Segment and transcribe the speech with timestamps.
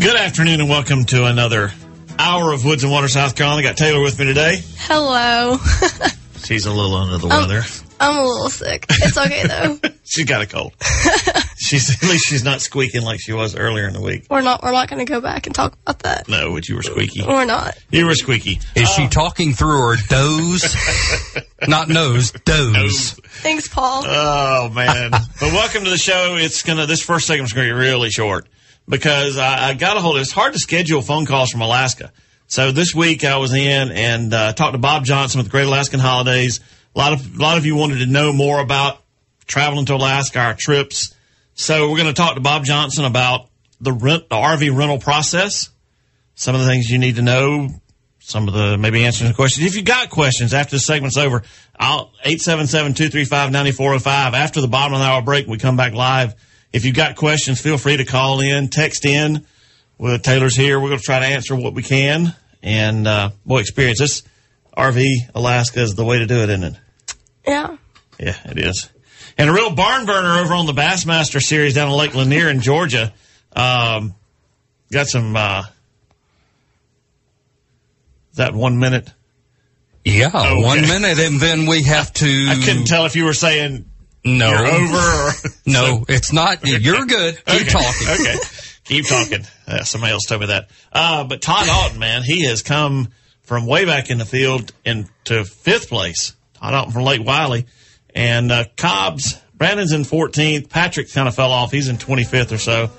[0.00, 1.72] Good afternoon and welcome to another
[2.18, 3.62] hour of Woods and Water, South Carolina.
[3.62, 4.62] Got Taylor with me today.
[4.78, 5.58] Hello.
[6.44, 7.62] She's a little under the weather.
[8.00, 8.86] I'm a little sick.
[8.88, 9.78] It's okay though.
[10.04, 10.72] She's got a cold.
[11.70, 14.26] she's at least she's not squeaking like she was earlier in the week.
[14.28, 14.62] we're not.
[14.62, 16.28] We're not going to go back and talk about that.
[16.28, 17.22] No, but you were squeaky.
[17.22, 17.78] We're not.
[17.90, 18.60] You were squeaky.
[18.74, 20.76] Is she talking through her doze?
[21.66, 23.12] Not nose, doze.
[23.12, 24.02] Thanks, Paul.
[24.06, 25.10] Oh man!
[25.40, 26.36] but welcome to the show.
[26.36, 28.48] It's gonna this first segment's gonna be really short
[28.88, 30.16] because I, I got a hold.
[30.16, 32.12] of It's hard to schedule phone calls from Alaska.
[32.48, 35.66] So this week I was in and uh, talked to Bob Johnson with the Great
[35.66, 36.58] Alaskan Holidays.
[36.96, 39.00] A lot of a lot of you wanted to know more about
[39.46, 41.14] traveling to Alaska, our trips.
[41.60, 43.50] So we're going to talk to Bob Johnson about
[43.82, 45.68] the rent, the RV rental process,
[46.34, 47.68] some of the things you need to know,
[48.18, 49.66] some of the maybe answering the questions.
[49.66, 51.42] If you got questions after the segment's over,
[51.78, 54.32] I'll 877-235-9405.
[54.32, 56.34] After the bottom of the hour break, we come back live.
[56.72, 59.44] If you've got questions, feel free to call in, text in.
[59.98, 60.80] Well, Taylor's here.
[60.80, 62.34] We're going to try to answer what we can.
[62.62, 64.22] And, uh, boy, experience this
[64.78, 66.74] RV Alaska is the way to do it, isn't it?
[67.46, 67.76] Yeah.
[68.18, 68.88] Yeah, it is.
[69.38, 72.60] And a real barn burner over on the Bassmaster series down in Lake Lanier in
[72.60, 73.12] Georgia.
[73.54, 74.14] Um,
[74.92, 75.64] got some, uh,
[78.34, 79.10] that one minute?
[80.04, 80.62] Yeah, Okay.
[80.62, 82.46] one minute and then we have to.
[82.50, 83.84] I couldn't tell if you were saying
[84.24, 84.50] No.
[84.50, 85.32] you're over or.
[85.66, 86.66] No, it's not.
[86.66, 87.36] You're good.
[87.46, 87.70] Keep Okay.
[87.70, 88.08] talking.
[88.20, 88.36] Okay.
[88.84, 89.46] Keep talking.
[89.68, 90.68] Uh, somebody else told me that.
[90.92, 93.08] Uh, but Todd Auten, man, he has come
[93.42, 96.34] from way back in the field into fifth place.
[96.54, 97.66] Todd Auten from Lake Wylie.
[98.14, 100.68] And uh, Cobbs, Brandon's in 14th.
[100.68, 101.70] Patrick kind of fell off.
[101.70, 102.90] He's in 25th or so.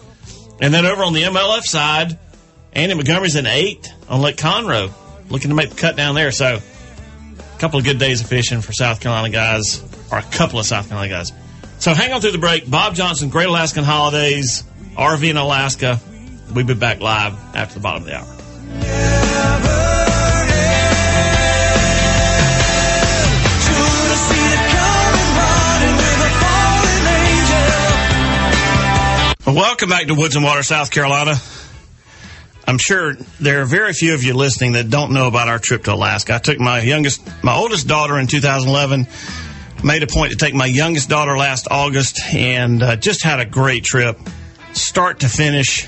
[0.61, 2.19] And then over on the MLF side,
[2.73, 4.91] Andy Montgomery's in 8th on Lake Conroe,
[5.29, 6.31] looking to make the cut down there.
[6.31, 10.59] So a couple of good days of fishing for South Carolina guys, or a couple
[10.59, 11.33] of South Carolina guys.
[11.79, 12.69] So hang on through the break.
[12.69, 14.63] Bob Johnson, Great Alaskan Holidays,
[14.95, 15.99] RV in Alaska.
[16.53, 19.20] We'll be back live after the bottom of the hour.
[29.55, 31.35] Welcome back to Woods and Water, South Carolina.
[32.67, 35.83] I'm sure there are very few of you listening that don't know about our trip
[35.85, 36.35] to Alaska.
[36.35, 39.07] I took my youngest, my oldest daughter in 2011
[39.83, 43.45] made a point to take my youngest daughter last August and uh, just had a
[43.45, 44.17] great trip,
[44.73, 45.87] start to finish.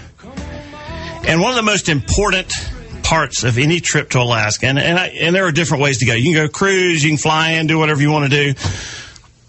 [1.26, 2.52] And one of the most important
[3.04, 6.06] parts of any trip to Alaska, and and, I, and there are different ways to
[6.06, 6.14] go.
[6.14, 8.60] You can go cruise, you can fly in, do whatever you want to do.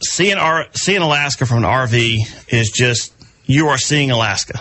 [0.00, 3.13] Seeing our seeing Alaska from an RV is just
[3.47, 4.60] you are seeing Alaska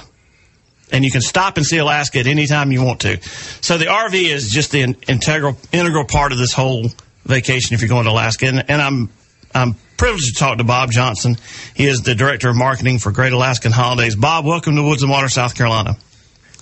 [0.92, 3.22] and you can stop and see Alaska at any time you want to.
[3.62, 6.90] So the RV is just the integral integral part of this whole
[7.26, 8.48] vacation if you're going to Alaska.
[8.48, 9.10] And, and I'm
[9.56, 11.38] I'm privileged to talk to Bob Johnson.
[11.76, 14.16] He is the director of marketing for Great Alaskan Holidays.
[14.16, 15.96] Bob, welcome to Woods and Water, South Carolina.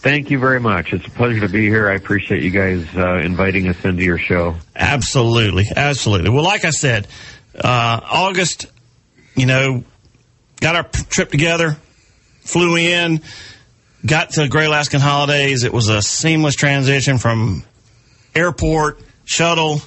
[0.01, 0.93] Thank you very much.
[0.93, 1.87] It's a pleasure to be here.
[1.87, 4.55] I appreciate you guys uh, inviting us into your show.
[4.75, 6.31] Absolutely, absolutely.
[6.31, 7.07] Well, like I said,
[7.55, 8.65] uh, August,
[9.35, 9.83] you know,
[10.59, 11.77] got our trip together,
[12.41, 13.21] flew in,
[14.05, 15.63] got to Great Alaskan Holidays.
[15.63, 17.63] It was a seamless transition from
[18.35, 19.81] airport shuttle,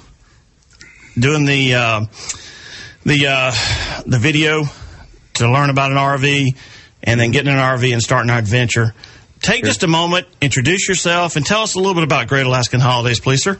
[1.18, 2.04] doing the uh,
[3.04, 3.52] the uh,
[4.06, 4.64] the video
[5.34, 6.56] to learn about an RV,
[7.02, 8.94] and then getting an RV and starting our adventure.
[9.40, 12.80] Take just a moment, introduce yourself, and tell us a little bit about Great Alaskan
[12.80, 13.58] Holidays, please, sir.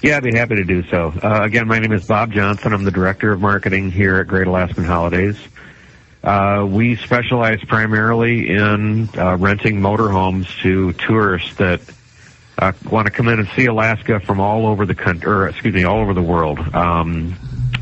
[0.00, 1.12] Yeah, I'd be happy to do so.
[1.22, 2.72] Uh, again, my name is Bob Johnson.
[2.72, 5.36] I'm the director of marketing here at Great Alaskan Holidays.
[6.22, 11.80] Uh, we specialize primarily in uh, renting motorhomes to tourists that
[12.58, 15.74] uh, want to come in and see Alaska from all over the country, or excuse
[15.74, 16.58] me, all over the world.
[16.74, 17.36] Um,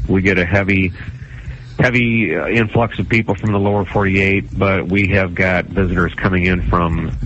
[0.06, 0.92] we get a heavy,
[1.78, 6.44] heavy uh, influx of people from the lower 48, but we have got visitors coming
[6.44, 7.16] in from,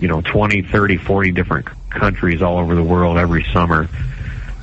[0.00, 3.88] you know, 20, 30, 40 different countries all over the world every summer.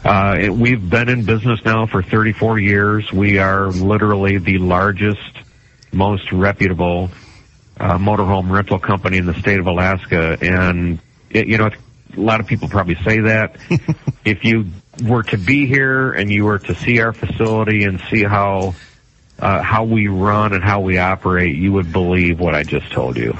[0.03, 3.12] Uh, we've been in business now for 34 years.
[3.12, 5.19] We are literally the largest,
[5.95, 7.09] most reputable
[7.80, 10.38] uh, motorhome rental company in the state of Alaska.
[10.42, 11.00] And,
[11.30, 11.69] it, you know,
[12.15, 13.57] a lot of people probably say that.
[14.25, 14.68] if you
[15.03, 18.75] were to be here and you were to see our facility and see how
[19.38, 23.18] uh, how we run and how we operate, you would believe what I just told
[23.18, 23.38] you.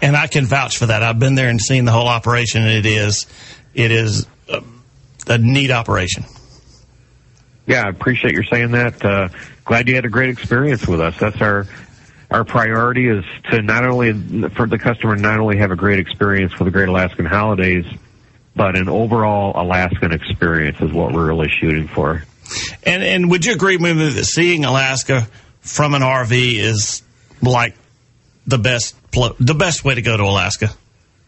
[0.00, 1.02] And I can vouch for that.
[1.02, 3.26] I've been there and seen the whole operation, and it is
[3.74, 4.62] it is a,
[5.26, 6.24] a neat operation.
[7.66, 9.04] Yeah, I appreciate your saying that.
[9.04, 9.28] Uh,
[9.64, 11.18] glad you had a great experience with us.
[11.18, 11.66] That's our
[12.34, 16.52] our priority is to not only for the customer not only have a great experience
[16.52, 17.86] for the Great Alaskan Holidays,
[18.56, 22.24] but an overall Alaskan experience is what we're really shooting for.
[22.82, 25.28] And and would you agree with me that seeing Alaska
[25.60, 27.02] from an RV is
[27.40, 27.76] like
[28.48, 30.70] the best pl- the best way to go to Alaska?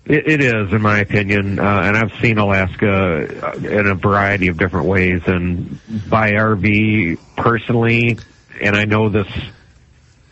[0.06, 4.48] It, it is, in my opinion, uh, and I've seen Alaska uh, in a variety
[4.48, 5.22] of different ways.
[5.26, 5.78] And
[6.10, 8.18] by RV personally,
[8.60, 9.28] and I know this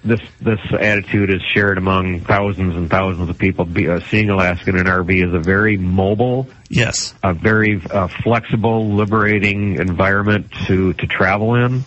[0.05, 3.65] this this attitude is shared among thousands and thousands of people.
[3.65, 7.15] Be, uh, seeing Alaska in an RV is a very mobile, Yes.
[7.23, 11.85] a very uh, flexible, liberating environment to to travel in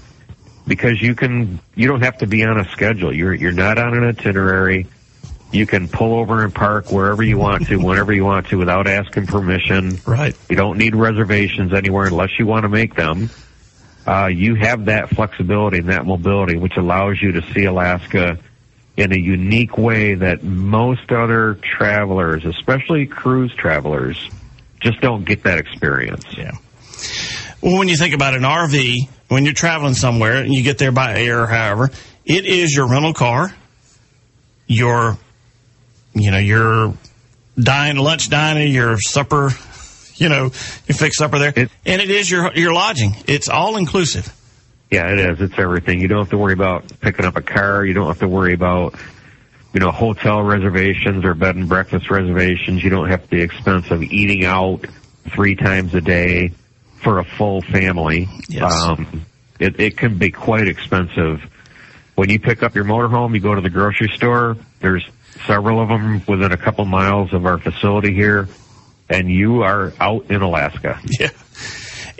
[0.67, 3.13] because you can you don't have to be on a schedule.
[3.15, 4.87] You're you're not on an itinerary.
[5.51, 8.85] You can pull over and park wherever you want to, whenever you want to, without
[8.87, 9.97] asking permission.
[10.05, 10.35] Right.
[10.49, 13.29] You don't need reservations anywhere unless you want to make them.
[14.07, 18.39] Uh, you have that flexibility and that mobility, which allows you to see Alaska
[18.95, 24.30] in a unique way that most other travelers, especially cruise travelers,
[24.80, 26.25] just don't get that experience.
[26.38, 26.51] Yeah.
[27.62, 30.92] Well, when you think about an RV, when you're traveling somewhere and you get there
[30.92, 31.92] by air or however,
[32.25, 33.54] it is your rental car,
[34.68, 35.18] your,
[36.13, 36.94] you know, your
[37.59, 39.51] dine, lunch diner, your supper,
[40.17, 43.15] you know, you fix supper there, It- and it is your your lodging.
[43.27, 44.33] It's all inclusive.
[44.91, 45.41] Yeah, it is.
[45.41, 45.99] It's everything.
[45.99, 47.85] You don't have to worry about picking up a car.
[47.85, 48.95] You don't have to worry about,
[49.73, 52.83] you know, hotel reservations or bed and breakfast reservations.
[52.83, 54.85] You don't have the expense of eating out
[55.31, 56.51] three times a day
[57.03, 58.29] for a full family.
[58.47, 58.73] Yes.
[58.81, 59.25] Um,
[59.59, 61.41] it, it can be quite expensive.
[62.15, 64.55] When you pick up your motorhome, you go to the grocery store.
[64.79, 65.05] There's
[65.45, 68.47] several of them within a couple miles of our facility here,
[69.09, 71.00] and you are out in Alaska.
[71.19, 71.30] Yeah.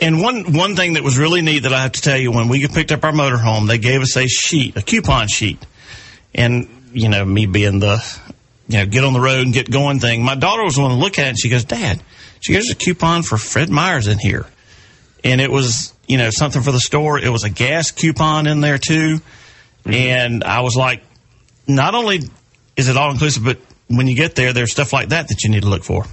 [0.00, 2.46] And one one thing that was really neat that I have to tell you, when
[2.48, 5.58] we picked up our motorhome, they gave us a sheet, a coupon sheet,
[6.32, 7.98] and you know, me being the
[8.68, 10.92] you know get on the road and get going thing, my daughter was the one
[10.92, 11.28] to look at it.
[11.30, 12.00] and She goes, "Dad,
[12.38, 14.46] she goes, there's a coupon for Fred Meyer's in here,"
[15.24, 17.18] and it was you know something for the store.
[17.18, 19.92] It was a gas coupon in there too, mm-hmm.
[19.92, 21.02] and I was like,
[21.66, 22.20] not only
[22.76, 23.58] is it all inclusive, but
[23.88, 26.06] when you get there, there's stuff like that that you need to look for.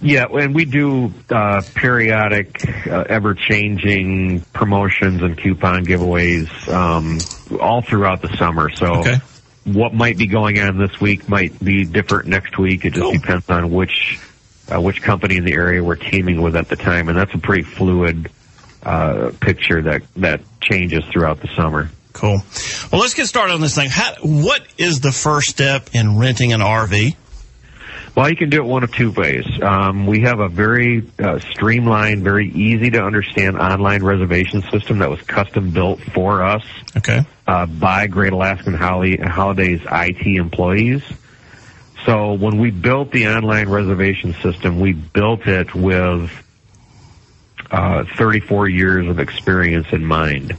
[0.00, 7.18] Yeah, and we do uh, periodic, uh, ever-changing promotions and coupon giveaways um,
[7.60, 8.70] all throughout the summer.
[8.70, 9.16] So, Okay.
[9.64, 12.84] what might be going on this week might be different next week.
[12.84, 13.12] It just Cool.
[13.12, 14.18] depends on which
[14.72, 17.38] uh, which company in the area we're teaming with at the time, and that's a
[17.38, 18.30] pretty fluid
[18.84, 21.90] uh, picture that that changes throughout the summer.
[22.12, 22.40] Cool.
[22.92, 23.88] Well, let's get started on this thing.
[23.90, 27.16] How, what is the first step in renting an RV?
[28.18, 29.46] Well, you can do it one of two ways.
[29.62, 35.08] Um, we have a very uh, streamlined, very easy to understand online reservation system that
[35.08, 36.64] was custom built for us
[36.96, 37.24] Okay.
[37.46, 41.04] uh, by Great Alaskan Holi- Holidays IT employees.
[42.06, 46.32] So when we built the online reservation system, we built it with
[47.70, 50.58] uh, 34 years of experience in mind.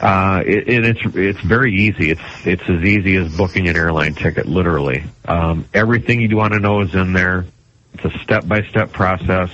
[0.00, 2.10] Uh, it, it, it's it's very easy.
[2.10, 5.04] It's it's as easy as booking an airline ticket, literally.
[5.26, 7.46] Um, everything you want to know is in there.
[7.94, 9.50] It's a step by step process.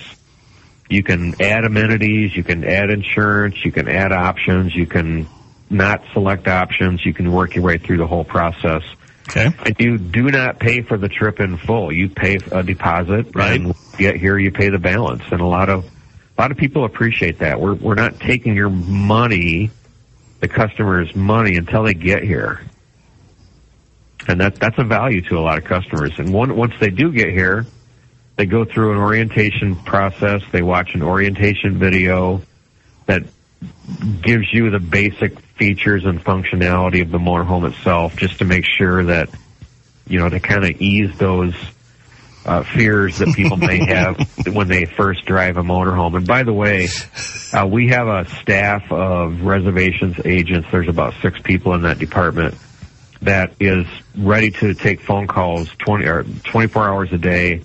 [0.89, 5.27] You can add amenities, you can add insurance, you can add options, you can
[5.69, 7.05] not select options.
[7.05, 8.83] You can work your way through the whole process.
[9.29, 9.51] Okay.
[9.65, 11.93] And you do not pay for the trip in full.
[11.93, 13.61] You pay a deposit, Right.
[13.61, 15.25] and get here you pay the balance.
[15.33, 17.61] And a lot of a lot of people appreciate that.
[17.61, 19.71] We're we're not taking your money,
[20.41, 22.61] the customer's money, until they get here,
[24.29, 26.19] and that that's a value to a lot of customers.
[26.19, 27.67] And one, once they do get here,
[28.37, 30.43] they go through an orientation process.
[30.53, 32.43] They watch an orientation video
[33.07, 33.25] that
[34.21, 39.05] gives you the basic features and functionality of the motorhome itself, just to make sure
[39.05, 39.31] that
[40.07, 41.55] you know to kind of ease those
[42.47, 44.17] uh, fears that people may have
[44.55, 46.17] when they first drive a motorhome.
[46.17, 46.89] And by the way,
[47.53, 50.69] uh, we have a staff of reservations agents.
[50.71, 52.55] There's about six people in that department
[53.23, 53.87] that is
[54.17, 57.63] ready to take phone calls 20 or 24 hours a day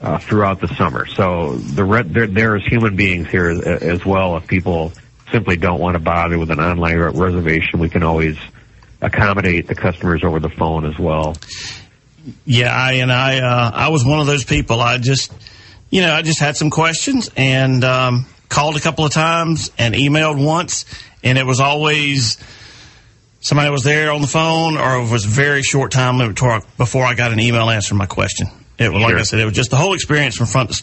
[0.00, 1.06] uh, throughout the summer.
[1.06, 4.36] So the re- there, there is human beings here as, as well.
[4.36, 4.92] If people
[5.30, 8.36] simply don't want to bother with an online reservation, we can always
[9.00, 11.36] accommodate the customers over the phone as well.
[12.44, 14.80] Yeah, I and I uh, I was one of those people.
[14.80, 15.32] I just
[15.90, 19.94] you know I just had some questions and um, called a couple of times and
[19.94, 20.84] emailed once,
[21.24, 22.38] and it was always
[23.40, 26.38] somebody was there on the phone, or it was very short time limit
[26.78, 28.48] before I- got an email answering my question.
[28.78, 30.82] It was like I said, it was just the whole experience from front to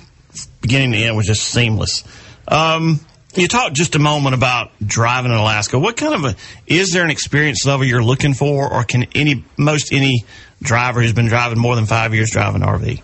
[0.61, 2.03] beginning to end was just seamless.
[2.47, 2.99] Um,
[3.35, 5.77] you talked just a moment about driving in Alaska.
[5.79, 6.35] What kind of a
[6.67, 10.25] is there an experience level you're looking for, or can any most any
[10.61, 13.01] driver who's been driving more than five years driving an RV?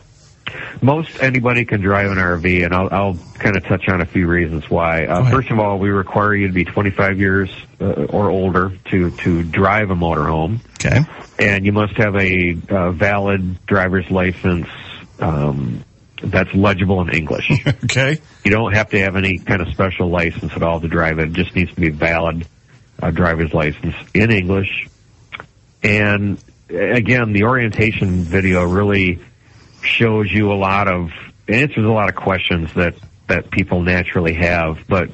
[0.82, 4.28] Most anybody can drive an RV, and I'll, I'll kind of touch on a few
[4.28, 5.06] reasons why.
[5.06, 7.50] Uh, first of all, we require you to be 25 years
[7.82, 11.00] uh, or older to to drive a motorhome, Okay.
[11.40, 14.68] and you must have a uh, valid driver's license
[15.20, 15.84] um,
[16.22, 17.50] that's legible in English.
[17.86, 18.20] Okay.
[18.44, 21.30] you don't have to have any kind of special license at all to drive it.
[21.30, 22.46] It just needs to be a valid
[23.02, 24.88] uh, driver's license in English.
[25.84, 26.38] And
[26.70, 29.20] again, the orientation video really
[29.82, 31.12] shows you a lot of
[31.48, 32.96] answers a lot of questions that
[33.28, 35.10] that people naturally have, but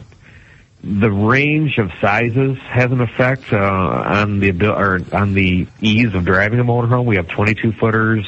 [0.83, 6.25] the range of sizes has an effect uh, on the or on the ease of
[6.25, 7.05] driving a motorhome.
[7.05, 8.27] We have 22 footers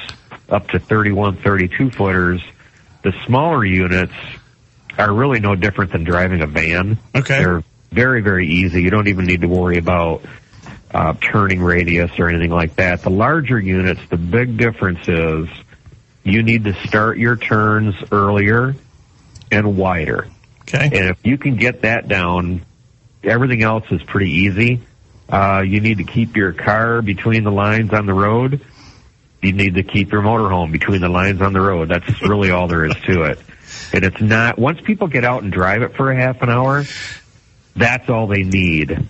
[0.49, 2.41] up to 31, 32 footers.
[3.01, 4.13] The smaller units
[4.97, 6.99] are really no different than driving a van.
[7.15, 7.39] Okay.
[7.39, 8.83] They're very, very easy.
[8.83, 10.23] You don't even need to worry about
[10.93, 13.01] uh, turning radius or anything like that.
[13.01, 15.49] The larger units, the big difference is
[16.23, 18.75] you need to start your turns earlier
[19.51, 20.27] and wider.
[20.61, 20.85] Okay.
[20.85, 22.63] And if you can get that down,
[23.23, 24.81] everything else is pretty easy.
[25.27, 28.61] Uh, you need to keep your car between the lines on the road.
[29.41, 31.89] You need to keep your motorhome between the lines on the road.
[31.89, 33.39] That's really all there is to it.
[33.91, 36.83] And it's not, once people get out and drive it for a half an hour,
[37.75, 39.07] that's all they need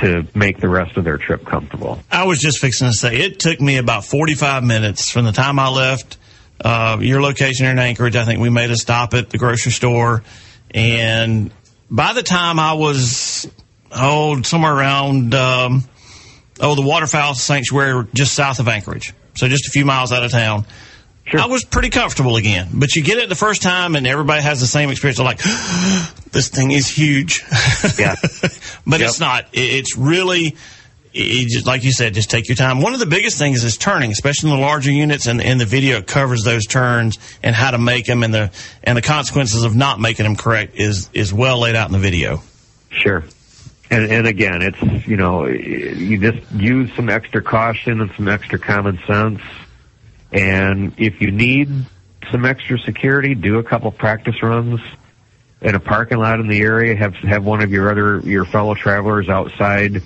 [0.00, 2.00] to make the rest of their trip comfortable.
[2.10, 5.58] I was just fixing to say it took me about 45 minutes from the time
[5.58, 6.18] I left
[6.60, 8.16] uh, your location here in Anchorage.
[8.16, 10.22] I think we made a stop at the grocery store,
[10.72, 11.50] and
[11.90, 13.50] by the time I was
[13.92, 15.84] oh somewhere around um,
[16.60, 20.32] oh the waterfowl sanctuary just south of Anchorage, so just a few miles out of
[20.32, 20.64] town.
[21.28, 21.40] Sure.
[21.40, 24.60] I was pretty comfortable again, but you get it the first time, and everybody has
[24.60, 25.18] the same experience.
[25.18, 25.42] They're like,
[26.32, 27.44] "This thing is huge."
[27.98, 28.14] Yeah.
[28.86, 29.08] but Yep.
[29.08, 29.46] it's not.
[29.52, 30.56] It's really,
[31.12, 32.80] it just, like you said, just take your time.
[32.80, 35.64] One of the biggest things is turning, especially in the larger units, and, and the
[35.66, 38.50] video covers those turns and how to make them, and the
[38.84, 41.98] and the consequences of not making them correct is is well laid out in the
[41.98, 42.42] video.
[42.90, 43.24] Sure.
[43.90, 48.58] And, and again, it's, you know, you just use some extra caution and some extra
[48.58, 49.40] common sense.
[50.32, 51.70] And if you need
[52.30, 54.80] some extra security, do a couple practice runs
[55.60, 56.94] in a parking lot in the area.
[56.96, 60.02] Have have one of your other your fellow travelers outside,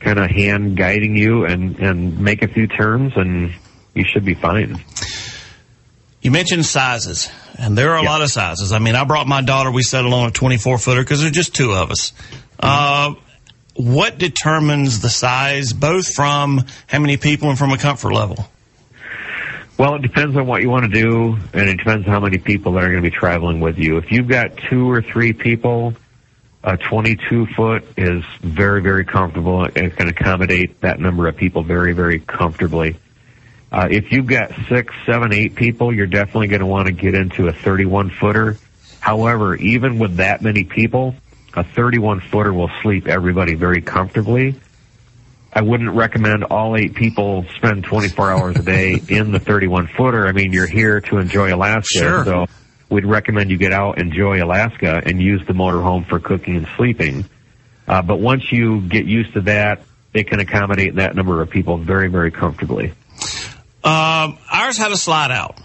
[0.00, 3.52] kind of hand guiding you, and and make a few turns, and
[3.94, 4.82] you should be fine.
[6.20, 8.10] You mentioned sizes, and there are a Yeah.
[8.10, 8.70] lot of sizes.
[8.72, 9.70] I mean, I brought my daughter.
[9.72, 12.12] We settled on a 24 footer because there's just two of us.
[12.60, 13.14] Uh,
[13.74, 18.46] what determines the size, both from how many people and from a comfort level?
[19.82, 22.38] Well, it depends on what you want to do, and it depends on how many
[22.38, 23.96] people that are going to be traveling with you.
[23.96, 25.94] If you've got two or three people,
[26.62, 31.94] a 22 foot is very, very comfortable and can accommodate that number of people very,
[31.94, 32.94] very comfortably.
[33.72, 37.16] Uh, if you've got six, seven, eight people, you're definitely going to want to get
[37.16, 38.58] into a 31 footer.
[39.00, 41.16] However, even with that many people,
[41.54, 44.54] a 31 footer will sleep everybody very comfortably.
[45.52, 50.26] I wouldn't recommend all eight people spend 24 hours a day in the 31 footer.
[50.26, 52.24] I mean, you're here to enjoy Alaska, Sure.
[52.24, 52.46] so
[52.88, 57.24] we'd recommend you get out, enjoy Alaska, and use the motorhome for cooking and sleeping.
[57.86, 59.82] Uh, but once you get used to that,
[60.14, 62.92] it can accommodate that number of people very, very comfortably.
[63.84, 65.58] Um, ours had a slide out.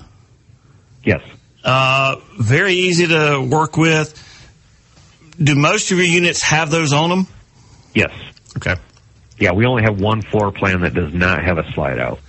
[1.04, 1.22] Yes.
[1.64, 4.24] Uh, very easy to work with.
[5.42, 7.28] Do most of your units have those on them?
[7.94, 8.12] Yes.
[8.58, 8.76] Okay.
[9.40, 12.20] Yeah, we only have one floor plan that does not have a slide out.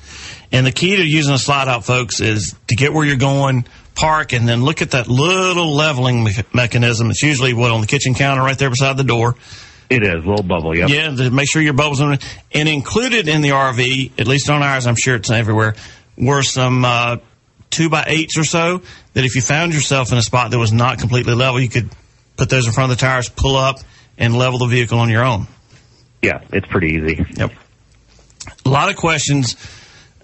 [0.52, 3.66] And the key to using a slide out, folks, is to get where you're going,
[3.94, 7.10] park, and then look at that little leveling me- mechanism.
[7.10, 9.36] It's usually what on the kitchen counter right there beside the door.
[9.90, 10.90] It is, a little bubble, yep.
[10.90, 12.24] Yeah, to make sure your bubbles on it.
[12.52, 15.76] And included in the RV, at least on ours, I'm sure it's everywhere,
[16.16, 17.16] were some uh,
[17.70, 18.82] two by eights or so
[19.14, 21.88] that if you found yourself in a spot that was not completely level, you could
[22.36, 23.78] put those in front of the tires, pull up,
[24.18, 25.46] and level the vehicle on your own.
[26.22, 27.24] Yeah, it's pretty easy.
[27.36, 27.52] Yep.
[28.64, 29.56] A lot of questions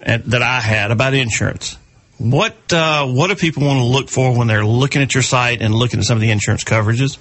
[0.05, 1.77] uh, that I had about insurance.
[2.17, 5.61] What uh, what do people want to look for when they're looking at your site
[5.61, 7.17] and looking at some of the insurance coverages?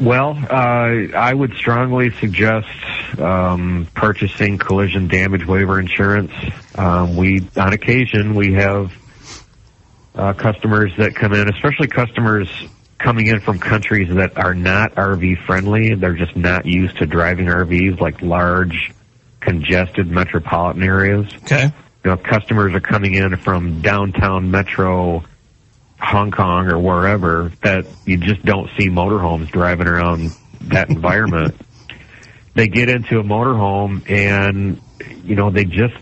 [0.00, 2.68] Well, uh, I would strongly suggest
[3.18, 6.32] um, purchasing collision damage waiver insurance.
[6.74, 8.92] Um, we, on occasion, we have
[10.14, 12.48] uh, customers that come in, especially customers
[13.00, 15.94] coming in from countries that are not RV friendly.
[15.94, 18.92] They're just not used to driving RVs, like large
[19.40, 21.26] congested metropolitan areas.
[21.44, 21.72] Okay.
[22.04, 25.24] You know, customers are coming in from downtown metro
[25.98, 30.30] Hong Kong or wherever that you just don't see motorhomes driving around
[30.62, 31.54] that environment.
[32.54, 34.80] they get into a motorhome and
[35.24, 35.94] you know they just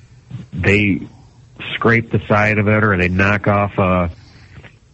[0.53, 1.01] they
[1.75, 4.11] scrape the side of it or they knock off a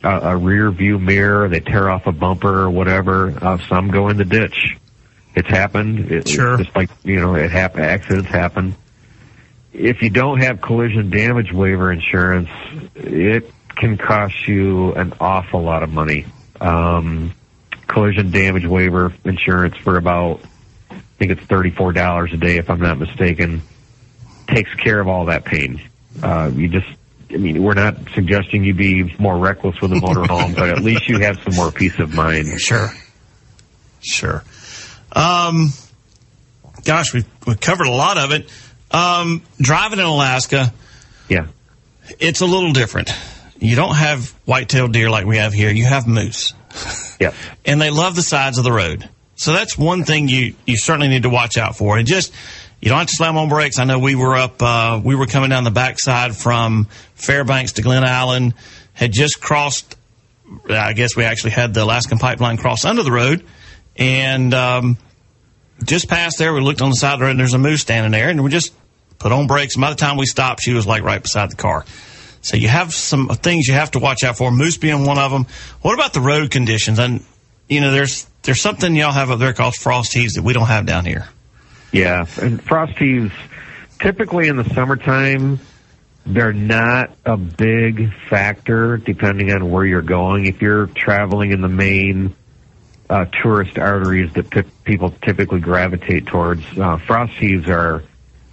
[0.04, 3.36] a, a rear view mirror, they tear off a bumper or whatever.
[3.42, 4.76] Uh, some go in the ditch.
[5.34, 6.12] It's happened.
[6.12, 6.56] It, Sure.
[6.58, 7.82] Just like you know, it happen.
[7.82, 8.76] Accidents happen.
[9.72, 12.48] If you don't have collision damage waiver insurance,
[12.94, 16.26] it can cost you an awful lot of money.
[16.60, 17.34] Um,
[17.88, 20.40] collision damage waiver insurance for about,
[20.90, 23.62] I think it's thirty-four dollars a day, if I'm not mistaken,
[24.46, 25.82] takes care of all that pain.
[26.22, 26.86] Uh, you just,
[27.30, 31.08] I mean, we're not suggesting you be more reckless with a motorhome, but at least
[31.08, 32.48] you have some more peace of mind.
[32.60, 32.90] Sure.
[34.00, 34.44] Sure.
[35.12, 35.70] Um,
[36.84, 38.50] gosh, we've, we've covered a lot of it.
[38.90, 40.72] Um, driving in Alaska,
[41.28, 41.46] Yeah.
[42.18, 43.10] it's a little different.
[43.58, 45.70] You don't have white-tailed deer like we have here.
[45.70, 46.52] You have moose.
[47.20, 47.32] Yep.
[47.64, 49.08] and they love the sides of the road.
[49.36, 51.96] So that's one thing you, you certainly need to watch out for.
[51.96, 52.32] And just,
[52.84, 53.78] you don't have to slam on brakes.
[53.78, 57.82] I know we were up, uh, we were coming down the backside from Fairbanks to
[57.82, 58.52] Glennallen,
[58.92, 59.96] had just crossed,
[60.68, 63.42] I guess we actually had the Alaskan pipeline cross under the road,
[63.96, 64.98] and um,
[65.82, 67.80] just past there, we looked on the side of the road, and there's a moose
[67.80, 68.74] standing there, and we just
[69.18, 69.76] put on brakes.
[69.76, 71.86] And by the time we stopped, she was like right beside the car.
[72.42, 74.50] So you have some things you have to watch out for.
[74.50, 75.46] Moose being one of them.
[75.80, 76.98] What about the road conditions?
[76.98, 77.24] And
[77.66, 80.66] you know, there's there's something y'all have up there called frost heaves that we don't
[80.66, 81.26] have down here.
[81.94, 83.32] Yeah, and frost heaves
[84.00, 85.60] typically in the summertime
[86.26, 90.46] they're not a big factor depending on where you're going.
[90.46, 92.34] If you're traveling in the main
[93.10, 98.02] uh, tourist arteries that pe- people typically gravitate towards, uh, frost heaves are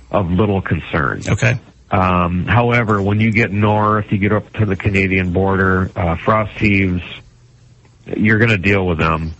[0.10, 1.22] of little concern.
[1.28, 1.60] Okay.
[1.90, 6.52] Um, however, when you get north, you get up to the Canadian border, uh, frost
[6.58, 7.04] heaves,
[8.06, 9.34] you're going to deal with them.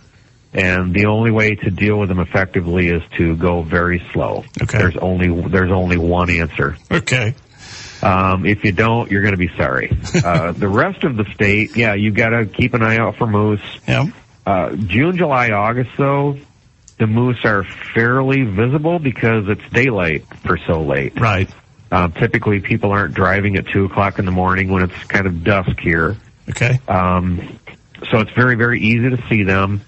[0.54, 4.44] And the only way to deal with them effectively is to go very slow.
[4.60, 4.78] Okay.
[4.78, 6.76] There's only there's only one answer.
[6.90, 7.34] Okay.
[8.02, 9.96] Um, if you don't, you're going to be sorry.
[10.22, 13.26] Uh, the rest of the state, yeah, you got to keep an eye out for
[13.26, 13.60] moose.
[13.88, 14.06] Yeah.
[14.46, 16.38] Uh, June, July, August, though,
[16.98, 21.18] the moose are fairly visible because it's daylight for so late.
[21.18, 21.50] Right.
[21.90, 25.42] Uh, typically, people aren't driving at two o'clock in the morning when it's kind of
[25.42, 26.16] dusk here.
[26.48, 26.78] Okay.
[26.86, 27.58] Um,
[28.10, 29.80] so it's very, very easy to see them.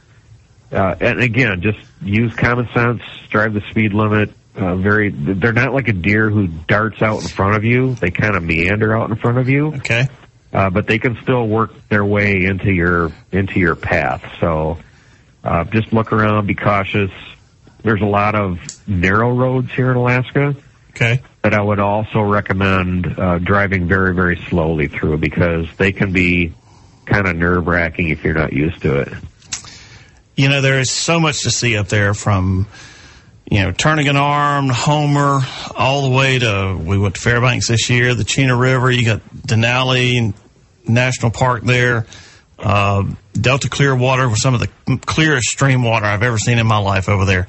[0.75, 4.31] Uh, and again, just use common sense, drive the speed limit.
[4.57, 7.95] Uh, very, they're not like a deer who darts out in front of you.
[7.95, 10.07] They kind of meander out in front of you, Okay.
[10.53, 14.25] uh, but they can still work their way into your into your path.
[14.41, 14.79] So
[15.43, 17.11] uh, just look around, be cautious.
[17.83, 18.59] There's a lot of
[18.89, 20.55] narrow roads here in Alaska
[20.91, 21.21] Okay.
[21.43, 26.55] that I would also recommend uh, driving very, very slowly through because they can be
[27.07, 29.13] kind of nerve wracking if you're not used to it.
[30.37, 32.67] You know, there is so much to see up there from,
[33.49, 35.41] you know, Turnagain Arm, Homer,
[35.77, 39.21] all the way to, we went to Fairbanks this year, the Chena River, you got
[39.31, 40.35] Denali
[40.89, 42.07] National Park there,
[42.59, 46.79] uh, Delta Clearwater with some of the clearest stream water I've ever seen in my
[46.79, 47.47] life over there.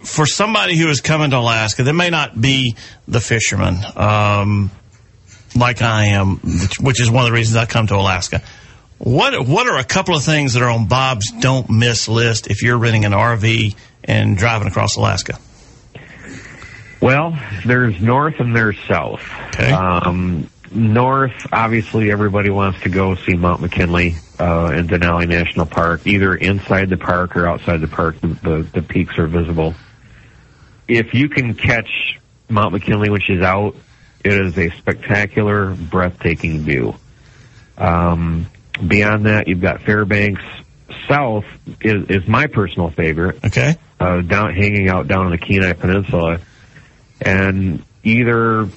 [0.00, 2.74] For somebody who is coming to Alaska, that may not be
[3.06, 4.70] the fisherman, um,
[5.54, 6.36] like I am,
[6.80, 8.42] which is one of the reasons I come to Alaska.
[9.00, 12.62] What what are a couple of things that are on Bob's don't miss list if
[12.62, 15.38] you're renting an RV and driving across Alaska?
[17.00, 17.34] Well,
[17.64, 19.22] there's north and there's south.
[19.54, 19.72] Okay.
[19.72, 26.06] Um, north, obviously, everybody wants to go see Mount McKinley uh, and Denali National Park,
[26.06, 28.20] either inside the park or outside the park.
[28.20, 29.74] The, the, the peaks are visible.
[30.88, 32.18] If you can catch
[32.50, 33.76] Mount McKinley when she's out,
[34.22, 36.96] it is a spectacular, breathtaking view.
[37.78, 38.44] Um,
[38.86, 40.42] beyond that, you've got Fairbanks.
[41.08, 41.44] South
[41.80, 43.76] is, is my personal favorite Okay.
[43.98, 46.40] uh, down hanging out down on the Kenai Peninsula,
[47.20, 48.68] and either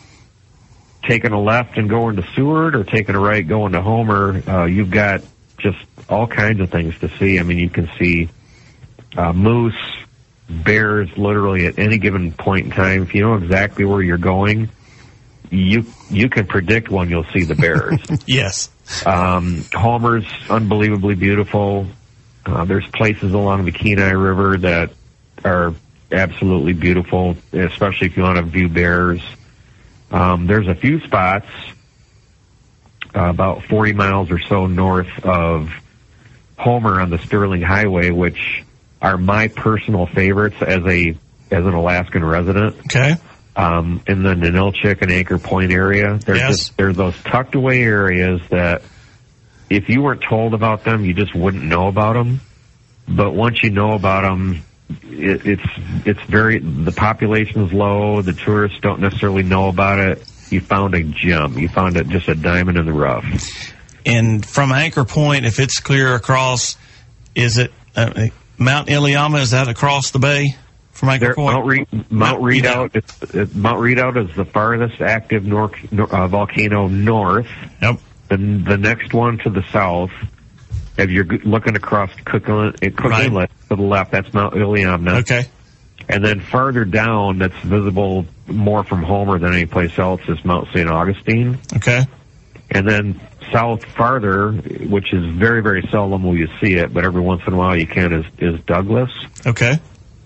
[1.03, 4.41] taking a left and going to Seward or taking a right going to Homer.
[4.47, 5.21] Uh, you've got
[5.57, 5.77] just
[6.09, 7.39] all kinds of things to see.
[7.39, 8.29] I mean, you can see
[9.17, 9.75] uh, moose,
[10.49, 13.03] bears, literally at any given point in time.
[13.03, 14.69] If you know exactly where you're going,
[15.53, 17.99] you you can predict when you'll see the bears.
[18.25, 18.69] Yes.
[19.05, 21.87] Um, Homer's unbelievably beautiful.
[22.45, 24.91] Uh, there's places along the Kenai River that
[25.45, 25.73] are
[26.11, 29.21] absolutely beautiful, especially if you want to view bears.
[30.11, 31.47] Um, there's a few spots
[33.15, 35.71] uh, about 40 miles or so north of
[36.57, 38.63] Homer on the Sterling Highway, which
[39.01, 41.15] are my personal favorites as a
[41.51, 42.75] as an Alaskan resident.
[42.85, 43.15] Okay.
[43.55, 46.57] Um, in the Ninilchik and Anchor Point area, they're Yes.
[46.57, 48.81] just they're those tucked away areas that
[49.69, 52.41] if you weren't told about them, you just wouldn't know about them.
[53.07, 54.63] But once you know about them,
[55.03, 55.63] it, it's
[56.03, 58.23] it's very the population's low.
[58.23, 60.23] The tourists don't necessarily know about it.
[60.49, 61.57] You found a gem.
[61.59, 63.25] You found it just a diamond in the rough.
[64.05, 66.75] And from Anchor Point, if it's clear across,
[67.35, 69.41] is it uh, Mount Iliamna?
[69.41, 70.55] Is that across the bay
[71.03, 71.53] from Anchor There, Point?
[71.53, 72.95] Mount, Re- Mount, Mount Redoubt.
[72.95, 77.47] It's, it, Mount Redoubt is the farthest active nor- nor- uh, volcano north.
[77.81, 77.99] Yep.
[78.29, 80.11] The the next one to the south.
[80.97, 83.25] If you're looking across Cook, Inlet, uh, Cook Right.
[83.25, 85.19] Inlet to the left, that's Mount Iliamna.
[85.21, 85.45] Okay.
[86.07, 90.67] And then farther down, that's visible more from Homer than any place else, is Mount
[90.69, 90.87] St.
[90.89, 91.59] Augustine.
[91.75, 92.03] Okay.
[92.71, 93.19] And then
[93.51, 97.53] south farther, which is very, very seldom will you see it, but every once in
[97.53, 99.11] a while you can, is, is Douglas.
[99.45, 99.79] Okay.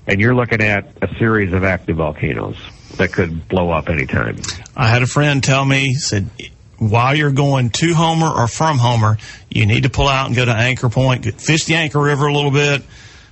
[0.08, 2.58] And you're looking at a series of active volcanoes
[2.96, 4.38] that could blow up anytime.
[4.76, 6.30] I had a friend tell me, said,
[6.78, 9.18] while you're going to Homer or from Homer,
[9.50, 12.34] you need to pull out and go to Anchor Point, fish the Anchor River a
[12.34, 12.84] little bit.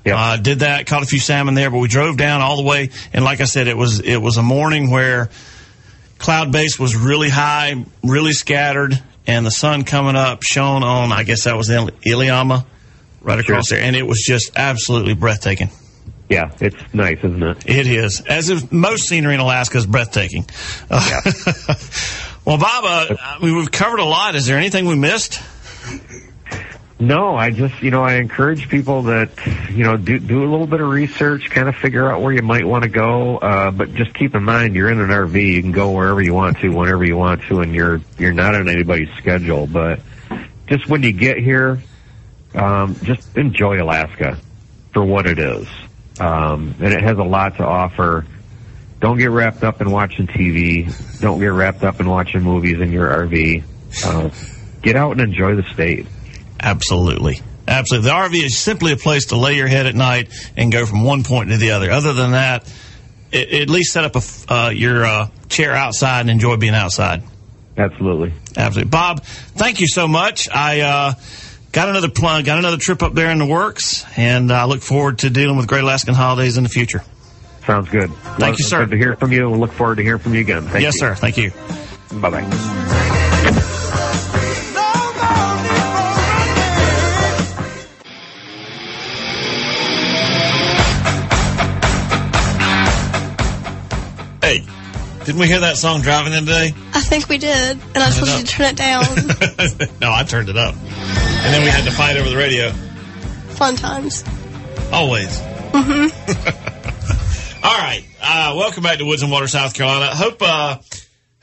[0.03, 0.15] Yep.
[0.17, 2.89] Uh, did that, caught a few salmon there, but we drove down all the way.
[3.13, 5.29] And like I said, it was, it was a morning where
[6.19, 11.23] cloud base was really high, really scattered, and the sun coming up shone on, I
[11.23, 12.65] guess that was Il- Iliamna
[13.21, 13.77] right across Sure.
[13.77, 13.87] there.
[13.87, 15.69] And it was just absolutely breathtaking.
[16.29, 17.69] Yeah, it's nice, isn't it?
[17.69, 18.21] It is.
[18.21, 20.45] As if most scenery in Alaska is breathtaking.
[20.89, 21.21] Uh,
[22.45, 24.35] well, Baba, uh, I mean, we've covered a lot.
[24.35, 25.39] Is there anything we missed?
[26.97, 29.29] No, I just, you know, I encourage people that,
[29.69, 32.41] you know, do, do a little bit of research, kind of figure out where you
[32.41, 33.37] might want to go.
[33.37, 35.45] Uh, but just keep in mind, you're in an RV.
[35.45, 38.55] You can go wherever you want to, whenever you want to, and you're, you're not
[38.55, 39.67] on anybody's schedule.
[39.67, 39.99] But
[40.67, 41.83] just when you get here,
[42.55, 44.39] um, just enjoy Alaska
[44.93, 45.67] for what it is.
[46.19, 48.25] Um, and it has a lot to offer.
[48.99, 51.19] Don't get wrapped up in watching TV.
[51.19, 53.63] Don't get wrapped up in watching movies in your RV.
[54.03, 54.29] Uh,
[54.81, 56.07] get out and enjoy the state.
[56.59, 57.41] Absolutely.
[57.67, 58.09] Absolutely.
[58.09, 61.03] The RV is simply a place to lay your head at night and go from
[61.03, 61.91] one point to the other.
[61.91, 62.71] Other than that,
[63.31, 67.23] it, at least set up a, uh, your uh, chair outside and enjoy being outside.
[67.77, 68.33] Absolutely.
[68.55, 68.89] Absolutely.
[68.89, 70.47] Bob, thank you so much.
[70.49, 71.13] I uh,
[71.75, 75.19] got another pl- got another trip up there in the works, and I look forward
[75.19, 77.03] to dealing with Great Alaskan Holidays in the future.
[77.67, 78.11] Sounds good.
[78.39, 78.85] Thank you, sir.
[78.85, 79.49] Good to hear from you.
[79.49, 80.63] We'll look forward to hearing from you again.
[80.63, 80.99] Thank yes, you.
[81.01, 81.15] sir.
[81.15, 81.51] Thank you.
[82.13, 82.41] Bye bye.
[94.41, 94.63] Hey,
[95.25, 96.71] didn't we hear that song driving in today?
[96.93, 99.03] I think we did, and I told you to turn it down.
[99.99, 100.75] no, I turned it up.
[101.45, 102.71] And then we had to fight over the radio.
[103.53, 104.23] Fun times.
[104.91, 105.39] Always.
[105.39, 106.09] Mm-hmm.
[107.63, 108.03] All right.
[108.19, 110.07] Uh, welcome back to Woods and Water, South Carolina.
[110.15, 110.77] Hope uh,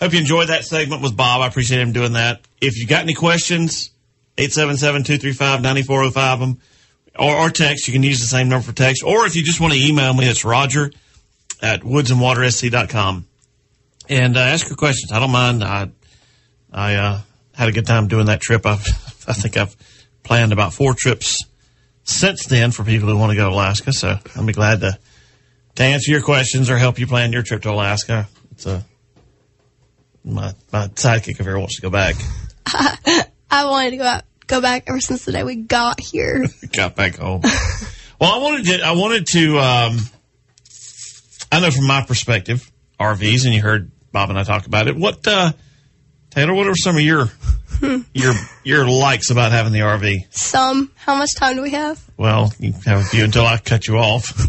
[0.01, 1.41] hope you enjoyed that segment with Bob.
[1.41, 2.41] I appreciate him doing that.
[2.61, 3.93] If you got any questions,
[4.39, 6.59] 877-235-9405 them
[7.17, 7.87] or, or text.
[7.87, 9.05] You can use the same number for text.
[9.05, 10.91] Or if you just want to email me, it's roger
[11.63, 13.27] at woodsandwatersc.com.
[14.09, 15.13] And uh, ask your questions.
[15.13, 15.63] I don't mind.
[15.63, 15.91] I
[16.73, 17.21] I uh,
[17.55, 18.67] had a good time doing that trip.
[18.73, 18.85] I've,
[19.29, 19.77] I think I've
[20.23, 21.45] planned about four trips
[22.05, 23.93] since then for people who want to go to Alaska.
[23.93, 24.99] So I'll be glad to
[25.77, 28.29] to answer your questions or help you plan your trip to Alaska.
[28.53, 28.85] It's a
[30.25, 32.17] my my sidekick if ever wants to go back.
[33.51, 36.47] I wanted to go out, go back ever since the day we got here.
[36.73, 37.43] Got back home.
[38.21, 38.83] well, I wanted to.
[38.83, 39.59] I wanted to.
[39.59, 39.99] Um,
[41.51, 44.97] I know from my perspective, RVs, and you heard Bob and I talk about it.
[44.97, 45.53] What uh,
[46.31, 46.55] Taylor?
[46.55, 47.31] What are some of your
[48.15, 50.35] your your likes about having the RV?
[50.35, 50.91] Some.
[50.97, 52.03] How much time do we have?
[52.17, 54.47] Well, you have a few until I cut you off.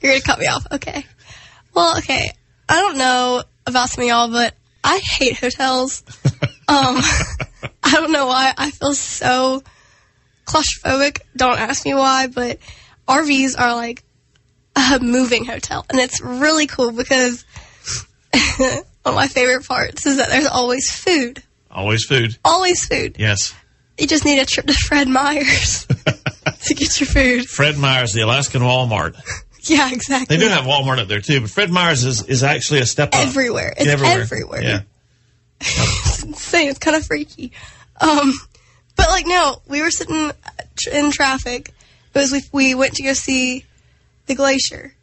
[0.00, 0.66] You're gonna cut me off.
[0.72, 1.04] Okay.
[1.74, 2.30] Well, okay.
[2.68, 6.02] I don't know about some of y'all, but I hate hotels.
[6.66, 6.96] Um,
[7.82, 8.54] I don't know why.
[8.56, 9.62] I feel so
[10.46, 11.20] claustrophobic.
[11.36, 12.58] Don't ask me why, but
[13.06, 14.02] RVs are like
[14.74, 17.44] a moving hotel, and it's really cool because
[18.56, 21.42] one of my favorite parts is that there's always food.
[21.74, 22.36] Always food.
[22.44, 23.16] Always food.
[23.18, 23.54] Yes.
[23.98, 25.86] You just need a trip to Fred Meyer's
[26.66, 27.48] to get your food.
[27.48, 29.16] Fred Meyer's, the Alaskan Walmart.
[29.62, 30.36] Yeah, exactly.
[30.36, 33.14] They do have Walmart up there too, but Fred Meyer's is, is actually a step
[33.14, 33.20] up.
[33.20, 33.72] everywhere.
[33.76, 34.62] It's everywhere.
[34.62, 34.80] Yeah.
[35.60, 36.68] it's insane.
[36.68, 37.52] It's kind of freaky.
[38.00, 38.32] Um,
[38.96, 40.32] but like, no, we were sitting
[40.92, 41.72] in traffic
[42.12, 43.64] because we we went to go see
[44.26, 44.94] the glacier.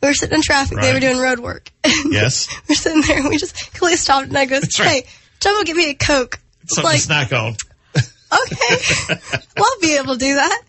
[0.00, 0.78] We were sitting in traffic.
[0.80, 1.70] They were doing road work.
[2.06, 2.48] Yes.
[2.68, 5.06] we're sitting there, and we just Khalil stopped, and I goes, That's right.
[5.42, 7.56] "Hey, Jumbo, give me a coke." Something like, to snack on.
[7.96, 9.16] okay,
[9.56, 10.62] well, I'll be able to do that.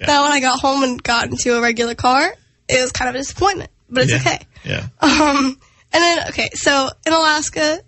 [0.00, 2.34] Now, when I got home and got into a regular car,
[2.68, 4.18] it was kind of a disappointment but it's yeah.
[4.18, 4.46] okay.
[4.64, 4.86] Yeah.
[5.00, 5.58] Um,
[5.92, 7.80] and then okay, so in Alaska,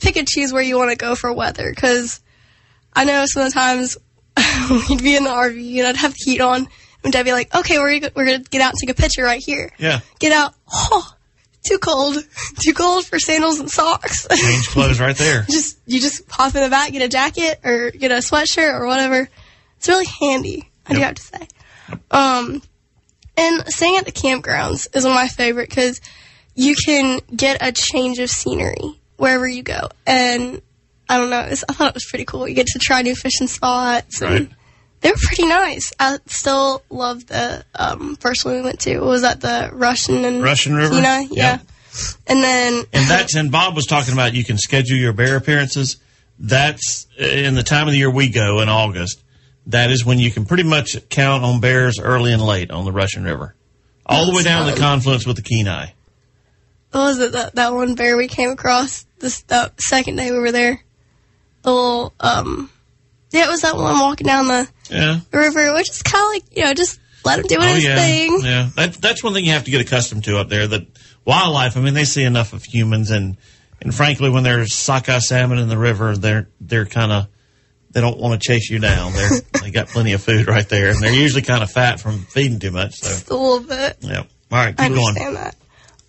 [0.00, 2.20] pick and choose where you want to go for weather because
[2.94, 3.98] I know sometimes
[4.88, 6.68] we'd be in the RV and I'd have the heat on,
[7.04, 9.22] and I'd be like, "Okay, we're gonna, we're gonna get out and take a picture
[9.22, 10.00] right here." Yeah.
[10.18, 10.54] Get out.
[10.72, 11.14] Oh,
[11.68, 12.16] too cold.
[12.60, 14.26] Too cold for sandals and socks.
[14.28, 15.42] Change clothes right there.
[15.48, 18.86] just you just hop in the back, get a jacket or get a sweatshirt or
[18.86, 19.28] whatever.
[19.76, 20.68] It's really handy.
[20.86, 21.48] I do have to say.
[22.10, 22.62] Um,
[23.36, 26.00] and staying at the campgrounds is one of my favorite because
[26.54, 30.60] you can get a change of scenery wherever you go, and
[31.08, 31.40] I don't know.
[31.42, 32.48] It's, I thought it was pretty cool.
[32.48, 34.20] You get to try new fishing spots.
[34.22, 34.50] and Right.
[35.00, 35.92] They were pretty nice.
[36.00, 38.98] I still love the um, first one we went to.
[38.98, 40.94] What was that the Russian and Russian River?
[40.96, 41.20] Kenai?
[41.20, 41.30] Yep.
[41.30, 41.58] Yeah.
[42.26, 45.96] And then And that's and Bob was talking about you can schedule your bear appearances.
[46.38, 49.22] That's in the time of the year we go in August.
[49.66, 52.92] That is when you can pretty much count on bears early and late on the
[52.92, 53.54] Russian River,
[54.06, 55.92] all the way down to the confluence with the Kenai.
[56.90, 60.38] what was it that that one bear we came across this the second day we
[60.38, 60.82] were there?
[61.62, 62.70] The little um, yeah,
[63.32, 65.20] it was that one walking down the Yeah.
[65.32, 67.96] river, which is kind of like you know just let him do Oh his yeah.
[67.96, 68.40] thing.
[68.42, 68.68] Yeah.
[68.76, 70.66] That, that's one thing you have to get accustomed to up there.
[70.66, 70.86] That
[71.24, 71.76] wildlife.
[71.76, 73.36] I mean, they see enough of humans, and
[73.80, 77.26] and frankly, when there's sockeye salmon in the river, they're they're kind of
[77.90, 79.12] they don't want to chase you down.
[79.12, 82.20] They're they got plenty of food right there, and they're usually kind of fat from
[82.20, 82.94] feeding too much.
[82.96, 83.96] So Just a little bit.
[84.00, 84.18] yeah.
[84.50, 84.98] All right, keep going.
[84.98, 85.54] I understand that.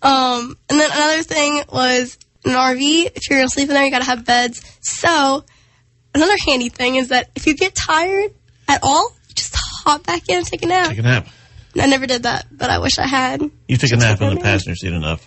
[0.02, 3.10] Um, and then another thing was an RV.
[3.14, 4.62] If you're gonna sleep in there, you gotta have beds.
[4.80, 5.44] So
[6.14, 8.32] another handy thing is that if you get tired
[8.68, 10.88] at all, you just hop back in and take a nap.
[10.88, 11.28] Take a nap.
[11.76, 13.42] I never did that, but I wish I had.
[13.68, 15.26] You took a nap in the passenger seat enough.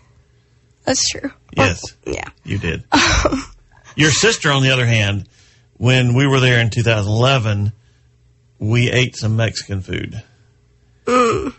[0.84, 1.32] That's true.
[1.56, 1.96] Yes.
[2.06, 2.28] Yeah.
[2.44, 2.84] You did.
[3.96, 5.30] Your sister, on the other hand,
[5.78, 7.72] when we were there in 2011,
[8.60, 10.22] we ate some Mexican food.
[11.06, 11.54] Mm.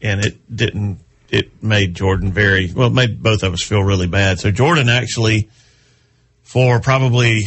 [0.00, 4.06] And it didn't, it made Jordan very, well, it made both of us feel really
[4.06, 4.38] bad.
[4.38, 5.48] So Jordan actually,
[6.42, 7.42] for probably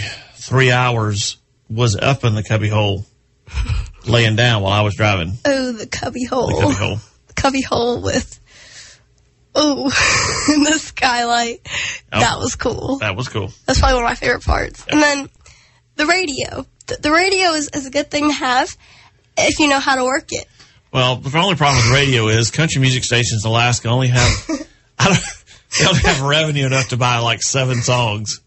[0.47, 1.37] three hours,
[1.69, 3.05] was up in the cubby hole,
[4.05, 6.47] laying down while I was driving Oh, the cubby hole.
[6.47, 7.95] the cubby hole.
[8.01, 8.39] The with.
[9.55, 9.85] Oh,
[10.53, 11.61] in the skylight.
[12.11, 12.19] Oh.
[12.19, 12.97] That was cool.
[12.99, 13.51] That was cool.
[13.65, 14.85] That's probably one of my favorite parts.
[14.89, 15.29] And then
[15.95, 16.65] the radio.
[16.87, 18.75] The, the radio is, is a good thing to have
[19.37, 20.45] if you know how to work it.
[20.91, 24.31] Well, the only problem with radio is country music stations in Alaska only have
[24.99, 25.23] I don't,
[25.79, 28.39] they only have revenue enough to buy like seven songs.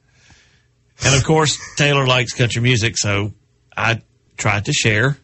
[1.05, 3.33] And of course, Taylor likes country music, so
[3.77, 4.03] I
[4.37, 5.17] tried to share.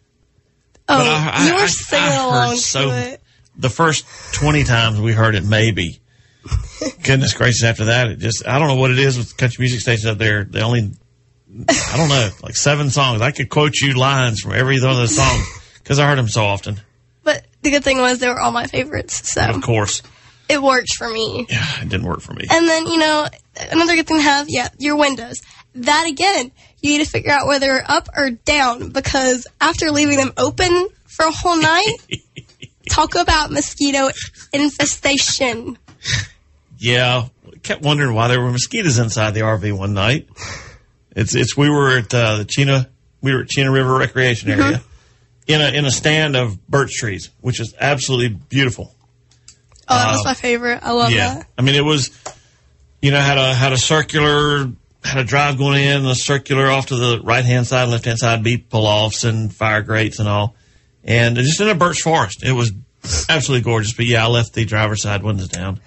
[0.89, 3.21] Oh, But I- you were singing along so- to it.
[3.57, 6.01] The first 20 times we heard it, maybe.
[7.05, 9.81] Goodness gracious, after that, it just, I don't know what it is with country music
[9.81, 10.45] stations up there.
[10.45, 10.91] They only,
[11.69, 13.21] I don't know, like seven songs.
[13.21, 15.47] I could quote you lines from every one of those songs
[15.83, 16.81] because I heard them so often.
[17.23, 20.03] But the good thing was they were all my favorites, so Of course,
[20.49, 21.47] it worked for me.
[21.49, 22.47] yeah, it didn't work for me.
[22.51, 23.27] And then, you know,
[23.71, 25.41] another good thing to have, yeah, your windows.
[25.77, 30.17] That again, you need to figure out whether they're up or down because after leaving
[30.19, 31.97] them open for a whole night,
[32.91, 34.11] talk about mosquito
[34.53, 35.79] infestation.
[36.79, 37.29] Yeah,
[37.63, 40.29] kept wondering why there were mosquitoes inside the RV one night.
[41.17, 42.89] It's it's we were at uh, the Chena
[43.21, 44.83] we were at Chena River Recreation Area
[45.47, 48.95] in a in a stand of birch trees, which is absolutely beautiful.
[49.89, 50.81] Oh, that was my favorite.
[50.83, 51.47] I love Uh, yeah, that.
[51.59, 52.11] I mean it was
[53.01, 54.67] you know had a had a circular
[55.05, 58.19] had a drive going in, a circular off to the right hand side, left hand
[58.19, 60.57] side, beat pull offs and fire grates and all,
[61.05, 62.43] and just in a birch forest.
[62.43, 62.73] It was
[63.29, 63.93] absolutely gorgeous.
[63.93, 65.81] But yeah, I left the driver's side windows down,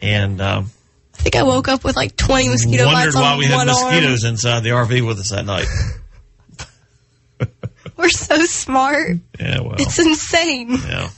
[0.00, 0.40] and.
[0.40, 0.70] Um,
[1.16, 3.66] I think I woke up with like 20 mosquito wondered bites why on we had
[3.66, 5.64] mosquitoes inside the RV with us that night.
[7.96, 9.18] We're so smart.
[9.38, 10.70] Yeah, well, It's insane.
[10.72, 11.10] yeah.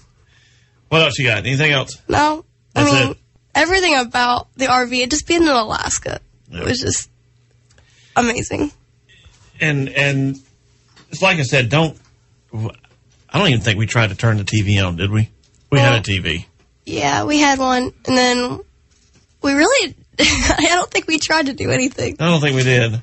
[0.88, 1.38] What else you got?
[1.38, 1.96] Anything else?
[2.08, 3.16] No, I That's mean it.
[3.54, 4.92] everything about the RV.
[5.02, 6.60] It just being in Alaska, Yeah.
[6.60, 7.08] it was just
[8.16, 8.72] amazing.
[9.60, 10.36] And and
[11.10, 11.96] it's like I said, don't.
[12.52, 15.30] I don't even think we tried to turn the TV on, did we?
[15.70, 16.46] We had a TV.
[16.84, 18.60] Yeah, we had one, and then
[19.42, 19.94] we really.
[20.18, 22.16] I don't think we tried to do anything.
[22.18, 23.02] I don't think we did.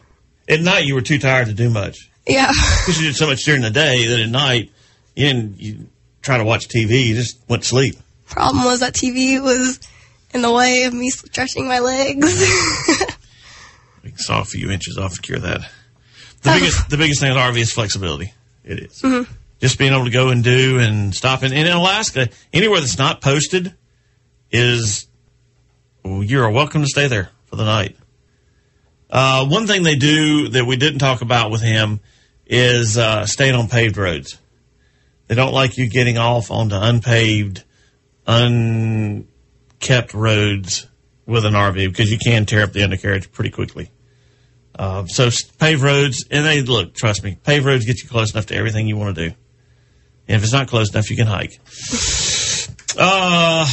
[0.49, 3.43] At night, you were too tired to do much Yeah, because you did so much
[3.43, 4.71] during the day that at night
[5.15, 5.87] you didn't you
[6.21, 7.05] try to watch TV.
[7.05, 7.95] You just went to sleep.
[8.27, 9.79] problem was that TV was
[10.33, 13.05] in the way of me stretching my legs.
[14.03, 15.61] We can saw a few inches off to cure that.
[16.41, 18.33] The biggest, the biggest thing with RV is flexibility.
[18.65, 19.01] It is.
[19.61, 21.41] just being able to go and do and stop.
[21.41, 23.73] And, and in Alaska, anywhere that's not posted
[24.51, 25.07] is
[26.03, 27.95] well, you're welcome to stay there for the night.
[29.09, 32.01] Uh, one thing they do that we didn't talk about with him
[32.45, 34.37] is uh, staying on paved roads.
[35.27, 37.63] They don't like you getting off onto unpaved,
[38.27, 40.87] unkept roads
[41.25, 43.91] with an RV because you can tear up the undercarriage pretty quickly.
[44.75, 48.47] Uh, so paved roads, and they look, trust me, paved roads get you close enough
[48.47, 49.35] to everything you want to do.
[50.27, 51.59] And if it's not close enough, you can hike.
[52.97, 53.67] Uh,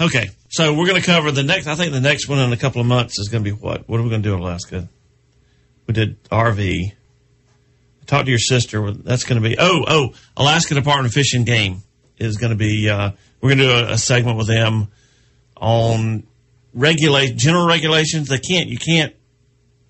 [0.00, 0.30] okay.
[0.48, 2.80] So we're going to cover the next, I think the next one in a couple
[2.80, 3.88] of months is going to be what?
[3.88, 4.88] What are we going to do in Alaska?
[5.86, 6.92] We did RV.
[8.06, 8.92] Talk to your sister.
[8.92, 11.82] That's going to be, oh, oh, Alaska Department of Fish and Game
[12.18, 14.88] is going to be, uh, we're going to do a, a segment with them
[15.56, 16.24] on
[16.74, 18.28] regulate, general regulations.
[18.28, 19.14] They can't, you can't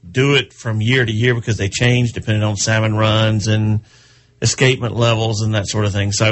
[0.08, 3.80] do it from year to year because they change depending on salmon runs and
[4.40, 6.12] escapement levels and that sort of thing.
[6.12, 6.26] So,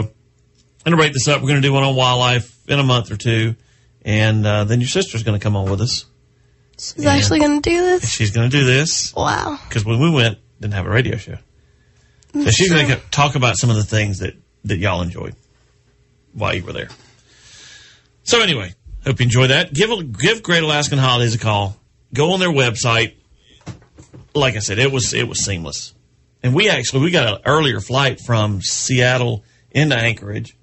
[0.85, 1.41] I'm going to break this up.
[1.41, 3.55] We're going to do one on wildlife in a month or two.
[4.05, 6.07] And uh, then your sister's going to come on with us.
[6.77, 8.11] She's actually going to do this?
[8.11, 9.61] She's going to do this Wow.
[9.69, 11.37] because when we went, didn't have a radio show.
[12.35, 14.35] So she's going to talk about some of the things that,
[14.65, 15.37] that y'all enjoyed
[16.33, 16.89] while you were there.
[18.25, 19.73] So anyway, hope you enjoy that.
[19.73, 21.77] Give give Great Alaskan Holidays a call.
[22.15, 23.17] Go on their website.
[24.35, 25.95] Like I said, it was it was seamless,
[26.43, 30.57] and we actually we got an earlier flight from Seattle into Anchorage,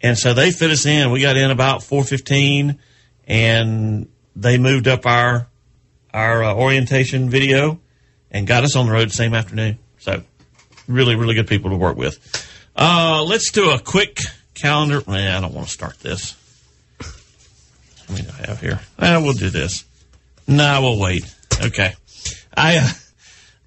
[0.00, 1.10] and so they fit us in.
[1.10, 2.78] We got in about four fifteen,
[3.26, 5.48] and they moved up our
[6.12, 7.80] our uh, orientation video
[8.30, 9.78] and got us on the road the same afternoon.
[9.98, 10.22] So
[10.88, 12.18] really, really good people to work with.
[12.74, 14.18] Uh, let's do a quick
[14.54, 15.02] calendar.
[15.06, 16.36] Well, I don't want to start this.
[18.16, 18.80] Do I have here?
[18.98, 19.84] Uh, we'll do this.
[20.46, 21.24] No, we'll wait.
[21.62, 21.94] Okay.
[22.54, 22.88] I uh,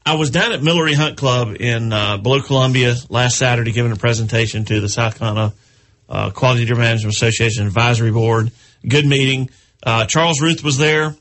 [0.05, 3.95] I was down at Millery Hunt Club in uh, Below Columbia last Saturday giving a
[3.95, 5.53] presentation to the South Carolina
[6.09, 8.51] uh, Quality Deer Management Association Advisory Board.
[8.87, 9.49] Good meeting.
[9.81, 11.15] Uh, Charles Ruth was there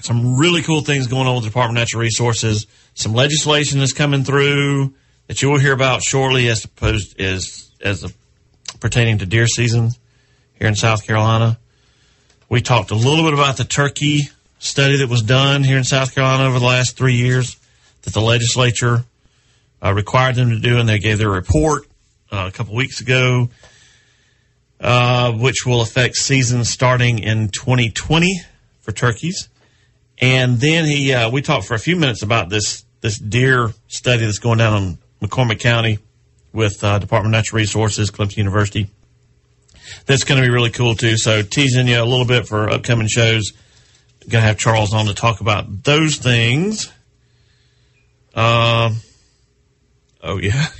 [0.00, 2.66] some really cool things going on with the Department of Natural Resources.
[2.94, 4.94] Some legislation that's coming through
[5.26, 8.10] that you will hear about shortly, as opposed as as a,
[8.78, 9.90] pertaining to deer season
[10.54, 11.58] here in South Carolina.
[12.48, 14.28] We talked a little bit about the turkey
[14.60, 17.56] study that was done here in South Carolina over the last three years
[18.02, 19.04] that the legislature
[19.82, 21.88] uh, required them to do, and they gave their report
[22.30, 23.50] uh, a couple weeks ago,
[24.80, 28.40] uh, which will affect seasons starting in 2020
[28.80, 29.48] for turkeys.
[30.18, 34.24] And then he, uh, we talked for a few minutes about this this deer study
[34.24, 35.98] that's going down in McCormick County
[36.52, 38.88] with uh, Department of Natural Resources, Clemson University.
[40.06, 41.16] That's going to be really cool too.
[41.16, 43.52] So teasing you a little bit for upcoming shows.
[44.28, 46.92] Going to have Charles on to talk about those things.
[48.34, 48.96] Um.
[50.22, 50.66] oh yeah.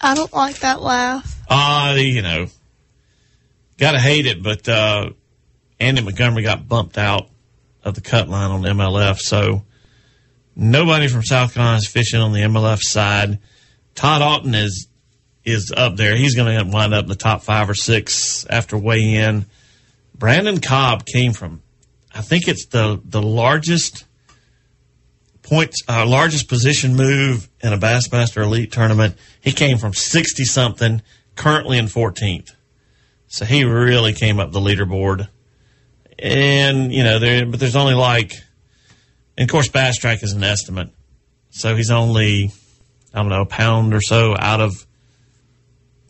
[0.00, 1.42] I don't like that laugh.
[1.48, 2.46] Ah, you know,
[3.76, 5.10] gotta hate it, but uh,
[5.78, 7.28] Andy Montgomery got bumped out
[7.84, 9.64] of the cut line on MLF, so
[10.56, 13.40] nobody from South Carolina is fishing on the MLF side.
[13.94, 14.88] Todd Auten is
[15.44, 16.16] is up there.
[16.16, 19.46] He's going to wind up in the top five or six after weigh in.
[20.14, 21.62] Brandon Cobb came from,
[22.14, 24.04] I think it's the the largest
[25.42, 29.16] points, uh, largest position move in a Bassmaster Elite tournament.
[29.40, 31.02] He came from sixty something,
[31.36, 32.54] currently in fourteenth.
[33.28, 35.28] So he really came up the leaderboard.
[36.18, 38.34] And you know, there, but there's only like,
[39.38, 40.90] and of course, BassTrakk is an estimate,
[41.48, 42.52] so he's only,
[43.14, 44.86] I don't know, a pound or so out of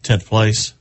[0.03, 0.75] tenth place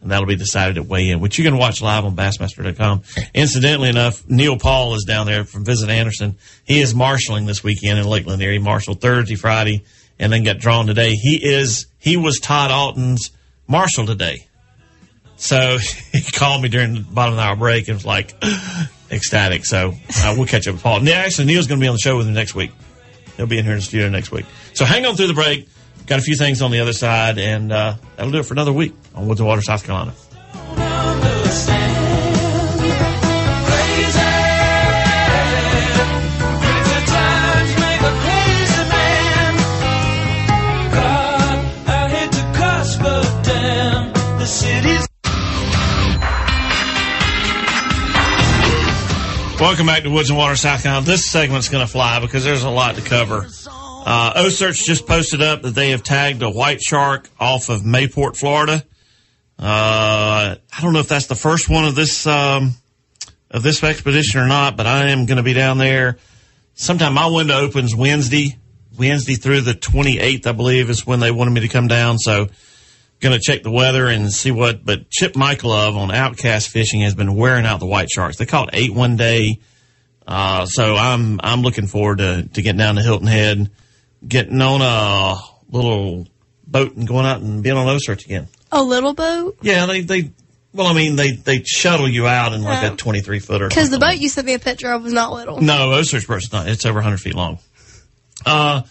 [0.00, 3.02] and that'll be decided at weigh in, which you can watch live on Bassmaster.com.
[3.34, 6.36] Incidentally enough, Neil Paul is down there from Visit Anderson.
[6.64, 8.52] He is marshaling this weekend in Lake Lanier.
[8.52, 9.84] He marshaled Thursday, Friday,
[10.18, 11.14] and then got drawn today.
[11.14, 13.30] He is he was Todd Auten's
[13.66, 14.46] marshal today.
[15.36, 15.78] So
[16.12, 18.34] he called me during the bottom of the hour break and was like
[19.10, 19.64] ecstatic.
[19.64, 21.06] So uh, we'll catch up with Paul.
[21.08, 22.70] Actually, Neil's going to be on the show with me next week.
[23.36, 24.46] He'll be in here in the studio next week.
[24.74, 25.68] So hang on through the break.
[26.08, 28.72] Got a few things on the other side, and uh, that'll do it for another
[28.72, 30.14] week on Woods and Water, South Carolina.
[49.60, 51.04] Welcome back to Woods and Water, South Carolina.
[51.04, 53.46] This segment's going to fly because there's a lot to cover.
[54.06, 58.84] Uh, just posted up that they have tagged a white shark off of Mayport, Florida.
[59.58, 62.74] Uh, I don't know if that's the first one of this um,
[63.50, 66.18] of this expedition or not, but I am going to be down there.
[66.74, 68.56] Sometime my window opens Wednesday,
[68.96, 72.18] Wednesday through the 28th, I believe, is when they wanted me to come down.
[72.18, 72.48] So,
[73.20, 74.84] going to check the weather and see what.
[74.84, 78.36] But Chip Michalove on Outcast Fishing has been wearing out the white sharks.
[78.36, 79.58] They caught eight one day.
[80.26, 83.70] Uh, so I'm I'm looking forward to to getting down to Hilton Head
[84.26, 85.36] getting on a
[85.70, 86.26] little
[86.66, 88.48] boat and going out and being on OCEARCH again.
[88.70, 89.58] A little boat?
[89.62, 90.30] Yeah, they they
[90.72, 93.68] Well, I mean, they they shuttle you out in like a 23 footer.
[93.68, 95.60] Because the boat you sent me a picture of was not little.
[95.60, 96.68] No, Osage Bird's not.
[96.68, 97.58] It's over 100 feet long.
[98.44, 98.82] Uh,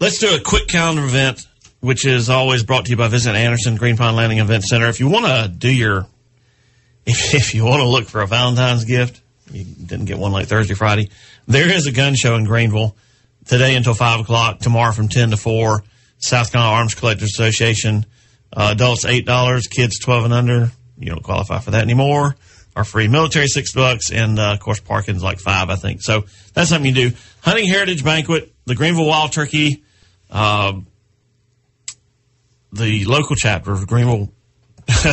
[0.00, 1.46] let's do a quick calendar event,
[1.80, 4.88] which is always brought to you by Visit Anderson Green Pond Landing Event Center.
[4.88, 6.06] If you want to do your,
[7.04, 9.20] if, if you want to look for a Valentine's gift,
[9.50, 11.10] you didn't get one like Thursday, Friday.
[11.46, 12.96] There is a gun show in Greenville
[13.46, 14.58] today until five o'clock.
[14.60, 15.82] Tomorrow from 10 to four.
[16.18, 18.06] South Carolina Arms Collectors Association.
[18.52, 20.70] Uh, adults eight dollars, kids twelve and under.
[20.98, 22.36] You don't qualify for that anymore.
[22.74, 26.00] Our free military six bucks, and uh, of course parking's like five, I think.
[26.00, 26.24] So
[26.54, 27.16] that's something you do.
[27.42, 29.82] Hunting Heritage Banquet, the Greenville Wild Turkey,
[30.30, 30.74] uh,
[32.72, 34.32] the local chapter of Greenville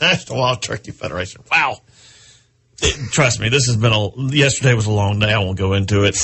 [0.00, 1.42] National Wild Turkey Federation.
[1.50, 1.78] Wow.
[2.82, 5.32] It- trust me, this has been a yesterday was a long day.
[5.32, 6.16] I won't go into it.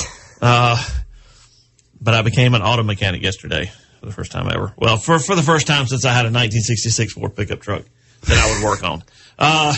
[2.03, 4.73] But I became an auto mechanic yesterday for the first time ever.
[4.77, 7.85] Well, for for the first time since I had a 1966 Ford pickup truck
[8.23, 9.03] that I would work on.
[9.39, 9.75] Uh,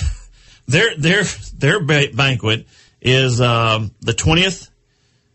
[0.66, 1.22] their their
[1.56, 2.66] their ba- banquet
[3.00, 4.68] is um, the 20th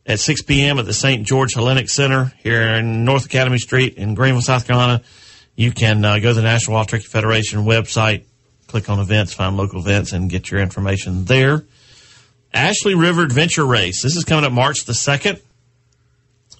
[0.06, 0.78] at 6 p.m.
[0.78, 1.26] at the St.
[1.26, 5.02] George Hellenic Center here in North Academy Street in Greenville, South Carolina.
[5.56, 8.26] You can uh, go to the National Wild Turkey Federation website,
[8.68, 11.66] click on events, find local events, and get your information there.
[12.54, 14.04] Ashley River Adventure Race.
[14.04, 15.42] This is coming up March the 2nd.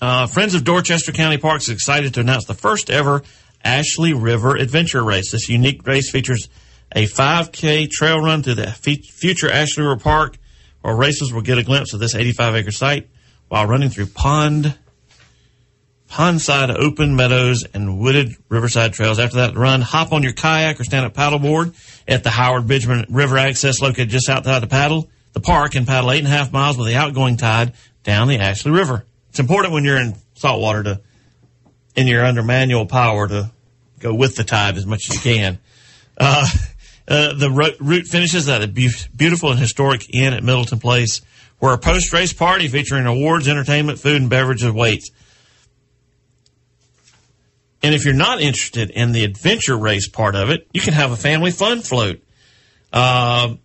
[0.02, 3.22] Uh, Friends of Dorchester County Parks is excited to announce the first ever
[3.64, 5.32] Ashley River Adventure Race.
[5.32, 6.48] This unique race features
[6.96, 10.38] a 5K trail run through the future Ashley River Park,
[10.82, 13.10] where racers will get a glimpse of this 85 acre site
[13.50, 14.74] while running through pond,
[16.10, 19.20] pondside open meadows and wooded riverside trails.
[19.20, 21.76] After that run, hop on your kayak or stand up paddleboard
[22.08, 26.10] at the Howard Benjamin River access located just outside the paddle, the park and paddle
[26.12, 27.74] eight and a half miles with the outgoing tide
[28.04, 29.06] down the Ashley River.
[29.30, 31.02] It's important when you're in saltwater to,
[31.96, 33.52] and you're under manual power to
[34.00, 35.60] go with the tide as much as you can.
[36.18, 36.48] Uh,
[37.08, 41.22] uh, the ro- route finishes at a beau- beautiful and historic inn at Middleton Place,
[41.60, 45.12] where a post-race party featuring awards, entertainment, food, and beverages awaits.
[47.82, 51.12] And if you're not interested in the adventure race part of it, you can have
[51.12, 52.22] a family fun float.
[52.92, 53.56] Uh,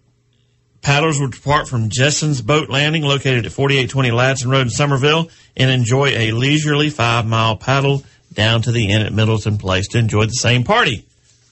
[0.85, 5.71] paddlers will depart from Jesson's Boat Landing, located at 4820 Ladson Road in Summerville, and
[5.71, 10.27] enjoy a leisurely five mile paddle down to the inn at Middleton Place to enjoy
[10.27, 11.07] the same party.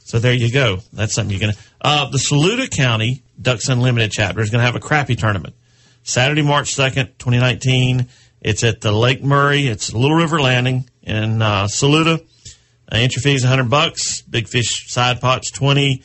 [0.04, 0.80] So there you go.
[0.92, 1.58] That's something you're going to.
[1.80, 5.54] Uh, the Saluda County Ducks Unlimited chapter is going to have a crappie tournament.
[6.02, 8.08] Saturday, March 2nd, 2019.
[8.42, 9.66] It's at the Lake Murray.
[9.66, 12.14] It's Little River Landing in uh, Saluda.
[12.14, 14.20] Uh, entry fee is 100 bucks.
[14.22, 16.02] Big fish side pots 20.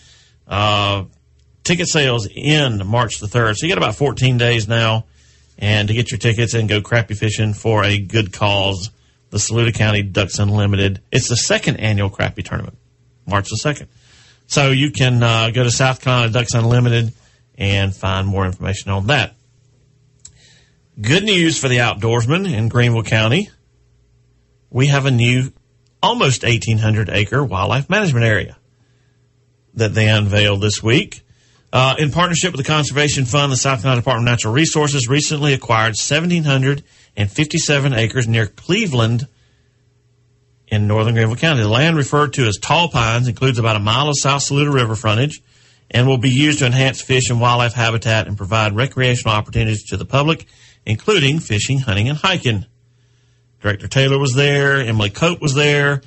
[0.48, 1.06] Uh,
[1.68, 3.58] ticket sales end March the 3rd.
[3.58, 5.06] So you got about 14 days now
[5.60, 8.90] and to get your tickets and go crappie fishing for a good cause.
[9.30, 11.02] The Saluda County Ducks Unlimited.
[11.12, 12.78] It's the second annual crappie tournament,
[13.26, 13.88] March the 2nd.
[14.48, 17.12] So you can uh, go to South Carolina Ducks Unlimited
[17.58, 19.36] and find more information on that.
[21.00, 23.50] Good news for the outdoorsmen in Greenville County.
[24.70, 25.52] We have a new
[26.02, 28.58] almost 1,800 acre wildlife management area
[29.74, 31.24] that they unveiled this week.
[31.72, 35.54] Uh, in partnership with the Conservation Fund, the South Carolina Department of Natural Resources recently
[35.54, 39.28] acquired 1,757 acres near Cleveland
[40.68, 41.62] in northern Greenville County.
[41.62, 44.96] The land referred to as Tall Pines includes about a mile of South Saluda River
[44.96, 45.42] frontage
[45.92, 49.98] and will be used to enhance fish and wildlife habitat and provide recreational opportunities to
[49.98, 50.46] the public,
[50.86, 52.66] including fishing, hunting, and hiking.
[53.62, 54.78] Director Taylor was there.
[54.78, 56.02] Emily Cope was there.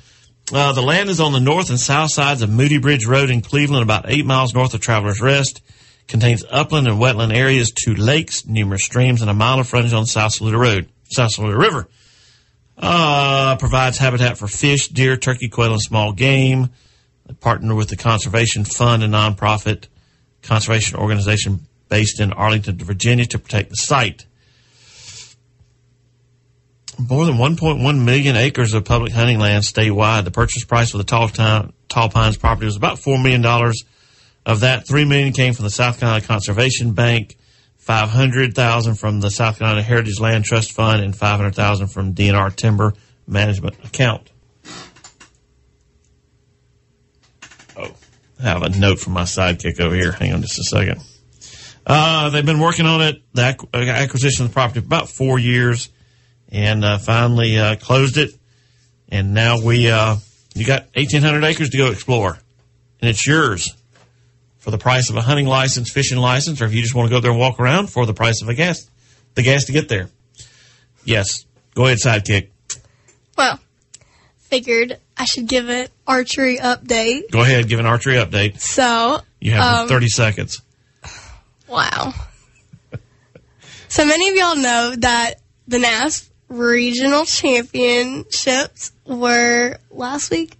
[0.53, 3.41] Uh, the land is on the north and south sides of Moody Bridge Road in
[3.41, 5.61] Cleveland, about eight miles north of Travelers Rest.
[6.07, 10.05] Contains upland and wetland areas, two lakes, numerous streams, and a mile of frontage on
[10.05, 11.87] South Saluda Road, South Saluda River.
[12.77, 16.69] Uh, provides habitat for fish, deer, turkey, quail, and small game.
[17.27, 19.87] They partner with the Conservation Fund, a nonprofit
[20.41, 24.25] conservation organization based in Arlington, Virginia, to protect the site
[27.09, 30.25] more than 1.1 million acres of public hunting land statewide.
[30.25, 33.45] The purchase price for the Tall, Town, Tall Pines property was about $4 million.
[34.45, 37.37] Of that, 3 million came from the South Carolina Conservation Bank,
[37.77, 42.93] 500000 from the South Carolina Heritage Land Trust Fund, and 500000 from DNR Timber
[43.27, 44.31] Management Account.
[47.77, 47.93] Oh,
[48.39, 50.11] I have a note from my sidekick over here.
[50.11, 51.01] Hang on just a second.
[51.85, 55.89] Uh, they've been working on it, the acquisition of the property, about four years
[56.51, 58.31] and uh, finally uh, closed it.
[59.09, 60.15] And now we, uh,
[60.53, 62.37] you got 1,800 acres to go explore,
[63.01, 63.73] and it's yours
[64.59, 67.15] for the price of a hunting license, fishing license, or if you just want to
[67.15, 68.89] go there and walk around for the price of a gas,
[69.35, 70.09] the gas to get there.
[71.03, 72.49] Yes, go ahead, sidekick.
[73.37, 73.59] Well,
[74.37, 77.31] figured I should give an archery update.
[77.31, 78.59] Go ahead, give an archery update.
[78.59, 80.61] So You have Um, 30 seconds.
[81.67, 82.13] Wow.
[83.87, 85.35] so many of y'all know that
[85.67, 90.57] the NAS regional championships were last week.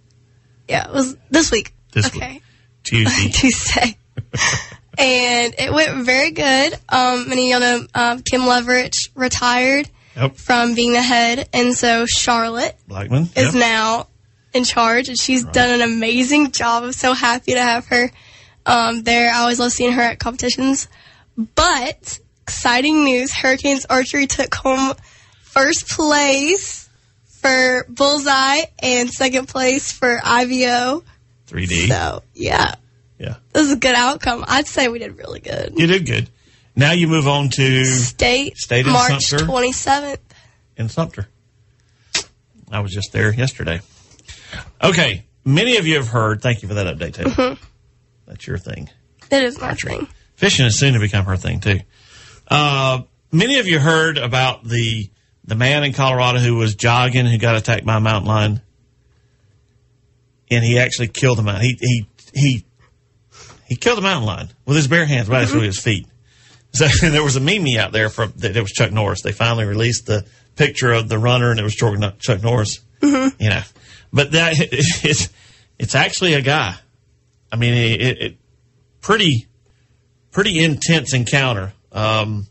[0.68, 1.74] Yeah, it was this week.
[1.92, 2.34] This okay.
[2.34, 2.42] week.
[2.84, 3.28] Tuesday.
[3.32, 3.96] Tuesday.
[4.98, 6.74] and it went very good.
[6.88, 10.36] Um, many of y'all know um, Kim Leverage retired Yep.
[10.36, 13.30] from being the head, and so Charlotte Blackman.
[13.34, 13.54] is Yep.
[13.54, 14.08] now
[14.52, 16.82] in charge, and she's done an amazing job.
[16.84, 18.10] I'm so happy to have her
[18.66, 19.32] um, there.
[19.32, 20.86] I always love seeing her at competitions.
[21.54, 24.92] But exciting news: Hurricanes archery took home
[25.52, 26.88] first place
[27.40, 31.04] for bullseye and second place for IBO.
[31.48, 31.88] 3D.
[31.88, 32.74] So yeah,
[33.18, 33.36] Yeah.
[33.52, 34.44] this is a good outcome.
[34.48, 35.74] I'd say we did really good.
[35.76, 36.30] You did good.
[36.74, 39.44] Now you move on to State, State in March Sumter.
[39.44, 40.18] 27th.
[40.78, 41.28] in Sumter.
[42.70, 43.80] I was just there yesterday.
[44.82, 45.24] Okay.
[45.44, 46.40] Many of you have heard.
[46.40, 47.30] Thank you for that update, Taylor.
[47.30, 47.62] Mm-hmm.
[48.26, 48.88] That's your thing.
[49.28, 50.06] That is my thing.
[50.36, 51.80] Fishing is soon to become her thing too.
[52.48, 55.10] Uh, many of you heard about the
[55.44, 58.60] the man in Colorado who was jogging who got attacked by a mountain lion,
[60.50, 61.64] and he actually killed the mountain.
[61.64, 62.64] He he he
[63.66, 66.06] he killed the mountain lion with his bare hands, right through his feet.
[66.72, 69.22] So there was a meme out there from that it was Chuck Norris.
[69.22, 70.26] They finally released the
[70.56, 72.80] picture of the runner, and it was Chuck Norris.
[73.02, 73.62] You know,
[74.12, 75.28] but that it's
[75.78, 76.76] it's actually a guy.
[77.50, 78.36] I mean, it, it
[79.00, 79.48] pretty
[80.30, 81.72] pretty intense encounter.
[81.90, 82.46] Um,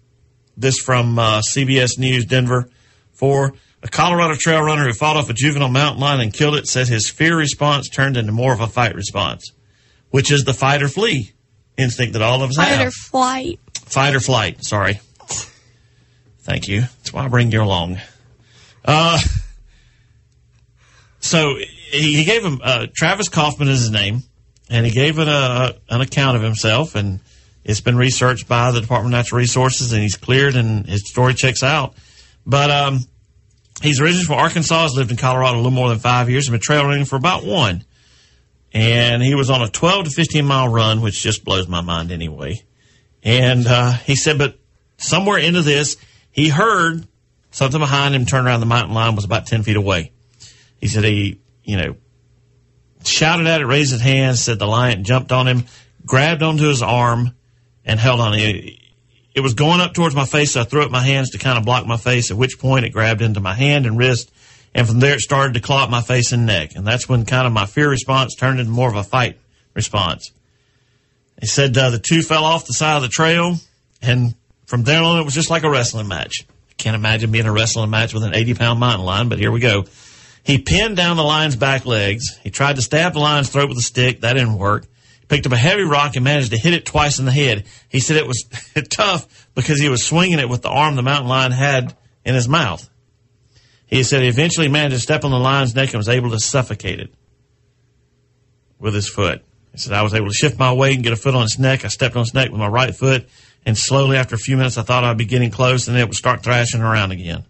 [0.58, 2.70] this from uh, CBS News Denver.
[3.22, 3.54] For
[3.84, 6.88] a Colorado trail runner who fought off a juvenile mountain lion and killed it, said
[6.88, 9.52] his fear response turned into more of a fight response,
[10.10, 11.32] which is the fight or flee
[11.78, 12.78] instinct that all of us Fight have.
[12.80, 13.60] Fight or flight.
[13.76, 14.66] Fight or flight.
[14.66, 15.00] Sorry.
[16.40, 16.82] Thank you.
[16.82, 18.00] That's why I bring you along.
[18.84, 19.20] Uh,
[21.20, 21.58] so
[21.92, 24.24] he, he gave him uh, Travis Kauffman is his name,
[24.68, 27.20] and he gave it a, an account of himself, and
[27.64, 31.36] it's been researched by the Department of Natural Resources, and he's cleared, and his story
[31.36, 31.94] checks out.
[32.48, 33.02] But um,
[33.82, 36.54] he's originally from Arkansas, has lived in Colorado a little more than five years, and
[36.54, 37.84] been trail running for about one.
[38.74, 42.12] And he was on a 12 to 15 mile run, which just blows my mind
[42.12, 42.64] anyway.
[43.24, 44.58] And uh, he said, but
[44.98, 45.98] somewhere into this,
[46.32, 47.06] he heard
[47.52, 48.62] something behind him turn around.
[48.62, 50.12] The mountain lion was about 10 feet away.
[50.80, 51.96] He said he, you know,
[53.04, 55.66] shouted at it, raised his hand, said the lion jumped on him,
[56.06, 57.36] grabbed onto his arm,
[57.86, 58.34] and held on.
[59.34, 61.58] It was going up towards my face, so I threw up my hands to kind
[61.58, 64.32] of block my face, at which point it grabbed into my hand and wrist.
[64.74, 66.76] And from there, it started to claw at my face and neck.
[66.76, 69.38] And that's when kind of my fear response turned into more of a fight
[69.74, 70.32] response.
[71.40, 73.56] He said uh, the two fell off the side of the trail,
[74.02, 76.46] and from there on, it was just like a wrestling match.
[76.70, 79.52] I can't imagine being a wrestling match with an 80 pound mountain lion, but here
[79.52, 79.86] we go.
[80.44, 82.38] He pinned down the lion's back legs.
[82.44, 84.22] He tried to stab the lion's throat with a stick.
[84.22, 84.88] That didn't work.
[85.32, 87.64] Picked up a heavy rock and managed to hit it twice in the head.
[87.88, 88.44] He said it was
[88.90, 92.50] tough because he was swinging it with the arm the mountain lion had in his
[92.50, 92.90] mouth.
[93.86, 96.40] He said he eventually managed to step on the lion's neck and was able to
[96.42, 97.14] suffocate it
[98.78, 99.42] with his foot.
[99.72, 101.58] He said, I was able to shift my weight and get a foot on its
[101.58, 101.86] neck.
[101.86, 103.30] I stepped on its neck with my right foot,
[103.66, 106.18] and slowly after a few minutes, I thought I'd be getting close, and it would
[106.18, 107.46] start thrashing around again.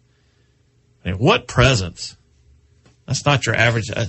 [1.04, 2.16] I mean, what presence?
[3.08, 3.90] That's not your average.
[3.90, 4.06] I,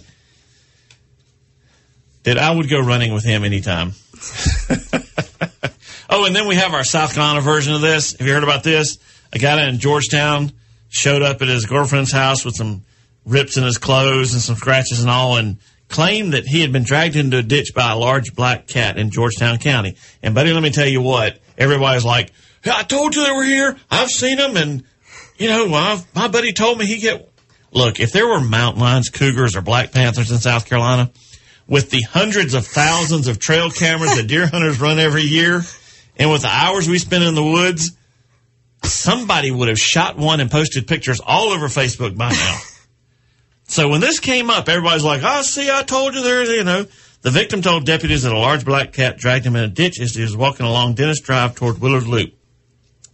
[2.24, 3.92] that I would go running with him anytime.
[6.10, 8.16] oh, and then we have our South Carolina version of this.
[8.16, 8.98] Have you heard about this?
[9.32, 10.52] A guy in Georgetown
[10.88, 12.84] showed up at his girlfriend's house with some
[13.24, 15.58] rips in his clothes and some scratches and all, and
[15.88, 19.10] claimed that he had been dragged into a ditch by a large black cat in
[19.10, 19.96] Georgetown County.
[20.22, 22.32] And buddy, let me tell you what, everybody's like,
[22.64, 23.76] "Yeah, I told you they were here.
[23.90, 24.84] I've seen them, and
[25.38, 27.28] you know, my, my buddy told me he get.
[27.74, 31.10] Look, if there were mountain lions, cougars, or black panthers in South Carolina,
[31.66, 35.62] with the hundreds of thousands of trail cameras that deer hunters run every year,
[36.16, 37.92] and with the hours we spend in the woods,
[38.82, 42.58] somebody would have shot one and posted pictures all over Facebook by now.
[43.64, 46.86] so when this came up, everybody's like, "I see, I told you there." You know,
[47.22, 50.14] the victim told deputies that a large black cat dragged him in a ditch as
[50.14, 52.34] he was walking along Dennis Drive toward Willard Loop.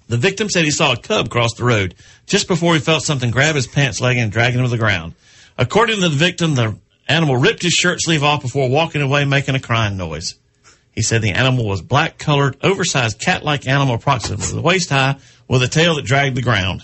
[0.09, 1.95] The victim said he saw a cub cross the road
[2.27, 5.15] just before he felt something grab his pants leg and drag him to the ground.
[5.59, 6.79] According to the victim, the
[7.09, 10.35] animal ripped his shirt sleeve off before walking away, making a crying noise.
[10.93, 15.63] He said the animal was black colored, oversized cat like animal approximately waist high with
[15.63, 16.83] a tail that dragged the ground.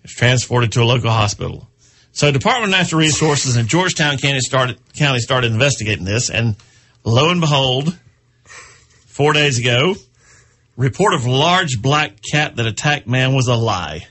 [0.00, 1.68] It was transported to a local hospital.
[2.12, 6.56] So Department of Natural Resources in Georgetown County started, County started investigating this and
[7.02, 7.98] lo and behold,
[9.06, 9.94] four days ago,
[10.76, 14.06] report of large black cat that attacked man was a lie.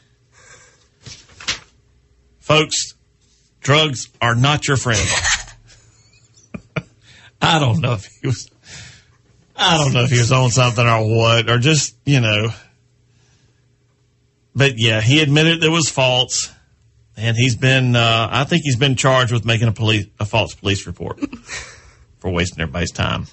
[2.40, 2.95] Folks,
[3.66, 5.02] drugs are not your friend.
[7.42, 8.50] I don't know if he was.
[9.58, 12.50] I don't know if he was on something or what, or just you know.
[14.56, 16.54] But yeah, he admitted it was false,
[17.18, 17.96] and he's been.
[17.96, 21.20] Uh, I think he's been charged with making a police a false police report
[22.20, 23.26] for wasting everybody's time.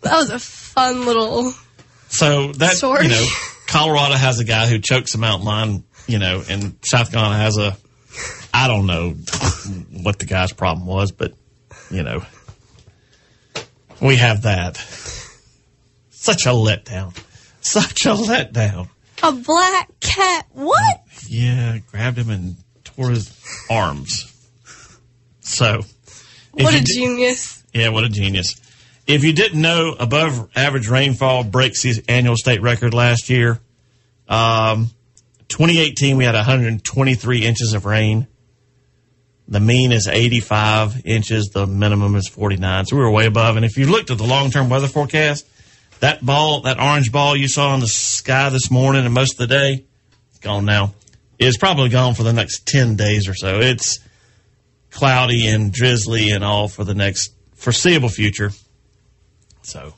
[0.00, 1.52] That was a fun little.
[2.08, 3.04] So that Story.
[3.04, 3.26] you know,
[3.66, 7.58] Colorado has a guy who chokes a mountain lion, you know, and South Carolina has
[7.58, 7.76] a.
[8.58, 9.10] I don't know
[10.02, 11.34] what the guy's problem was, but
[11.90, 12.24] you know,
[14.00, 14.76] we have that.
[16.08, 17.14] Such a letdown.
[17.60, 18.88] Such a letdown.
[19.22, 20.46] A black cat.
[20.52, 21.00] What?
[21.28, 23.30] Yeah, grabbed him and tore his
[23.70, 24.32] arms.
[25.40, 25.82] So,
[26.52, 27.62] What a genius.
[27.74, 28.60] yeah, what a genius.
[29.06, 33.60] If you didn't know, above average rainfall breaks the annual state record last year.
[34.28, 34.90] Um,
[35.48, 38.26] 2018, we had 123 inches of rain.
[39.48, 41.50] The mean is 85 inches.
[41.50, 42.86] The minimum is 49.
[42.86, 43.56] So we were way above.
[43.56, 45.46] And if you looked at the long term weather forecast,
[46.00, 49.38] that ball, that orange ball you saw in the sky this morning and most of
[49.38, 49.84] the day,
[50.30, 50.94] it's gone now.
[51.38, 53.60] Is probably gone for the next 10 days or so.
[53.60, 54.00] It's
[54.90, 58.50] cloudy and drizzly and all for the next foreseeable future.
[59.62, 59.94] So,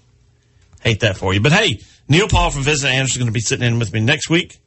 [0.83, 1.41] hate that for you.
[1.41, 4.01] But hey, Neil Paul from Visit Anderson is going to be sitting in with me
[4.01, 4.59] next week.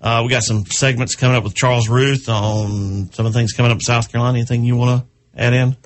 [0.00, 3.52] Uh, we got some segments coming up with Charles Ruth on some of the things
[3.52, 4.38] coming up in South Carolina.
[4.38, 5.76] Anything you want to add in?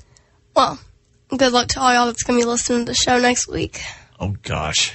[0.55, 0.79] Well,
[1.37, 3.81] good luck to all y'all that's going to be listening to the show next week.
[4.21, 4.95] Oh gosh,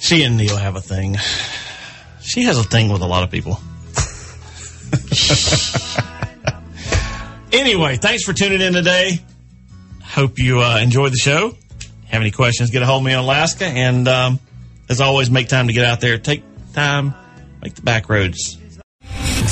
[0.00, 1.16] she and Neil have a thing.
[2.20, 3.58] She has a thing with a lot of people.
[7.52, 9.20] anyway, thanks for tuning in today.
[10.02, 11.56] Hope you uh, enjoyed the show.
[12.06, 12.70] Have any questions?
[12.70, 14.40] Get a hold of me on Alaska, and um,
[14.88, 16.18] as always, make time to get out there.
[16.18, 16.42] Take
[16.72, 17.14] time,
[17.64, 18.58] make the back roads.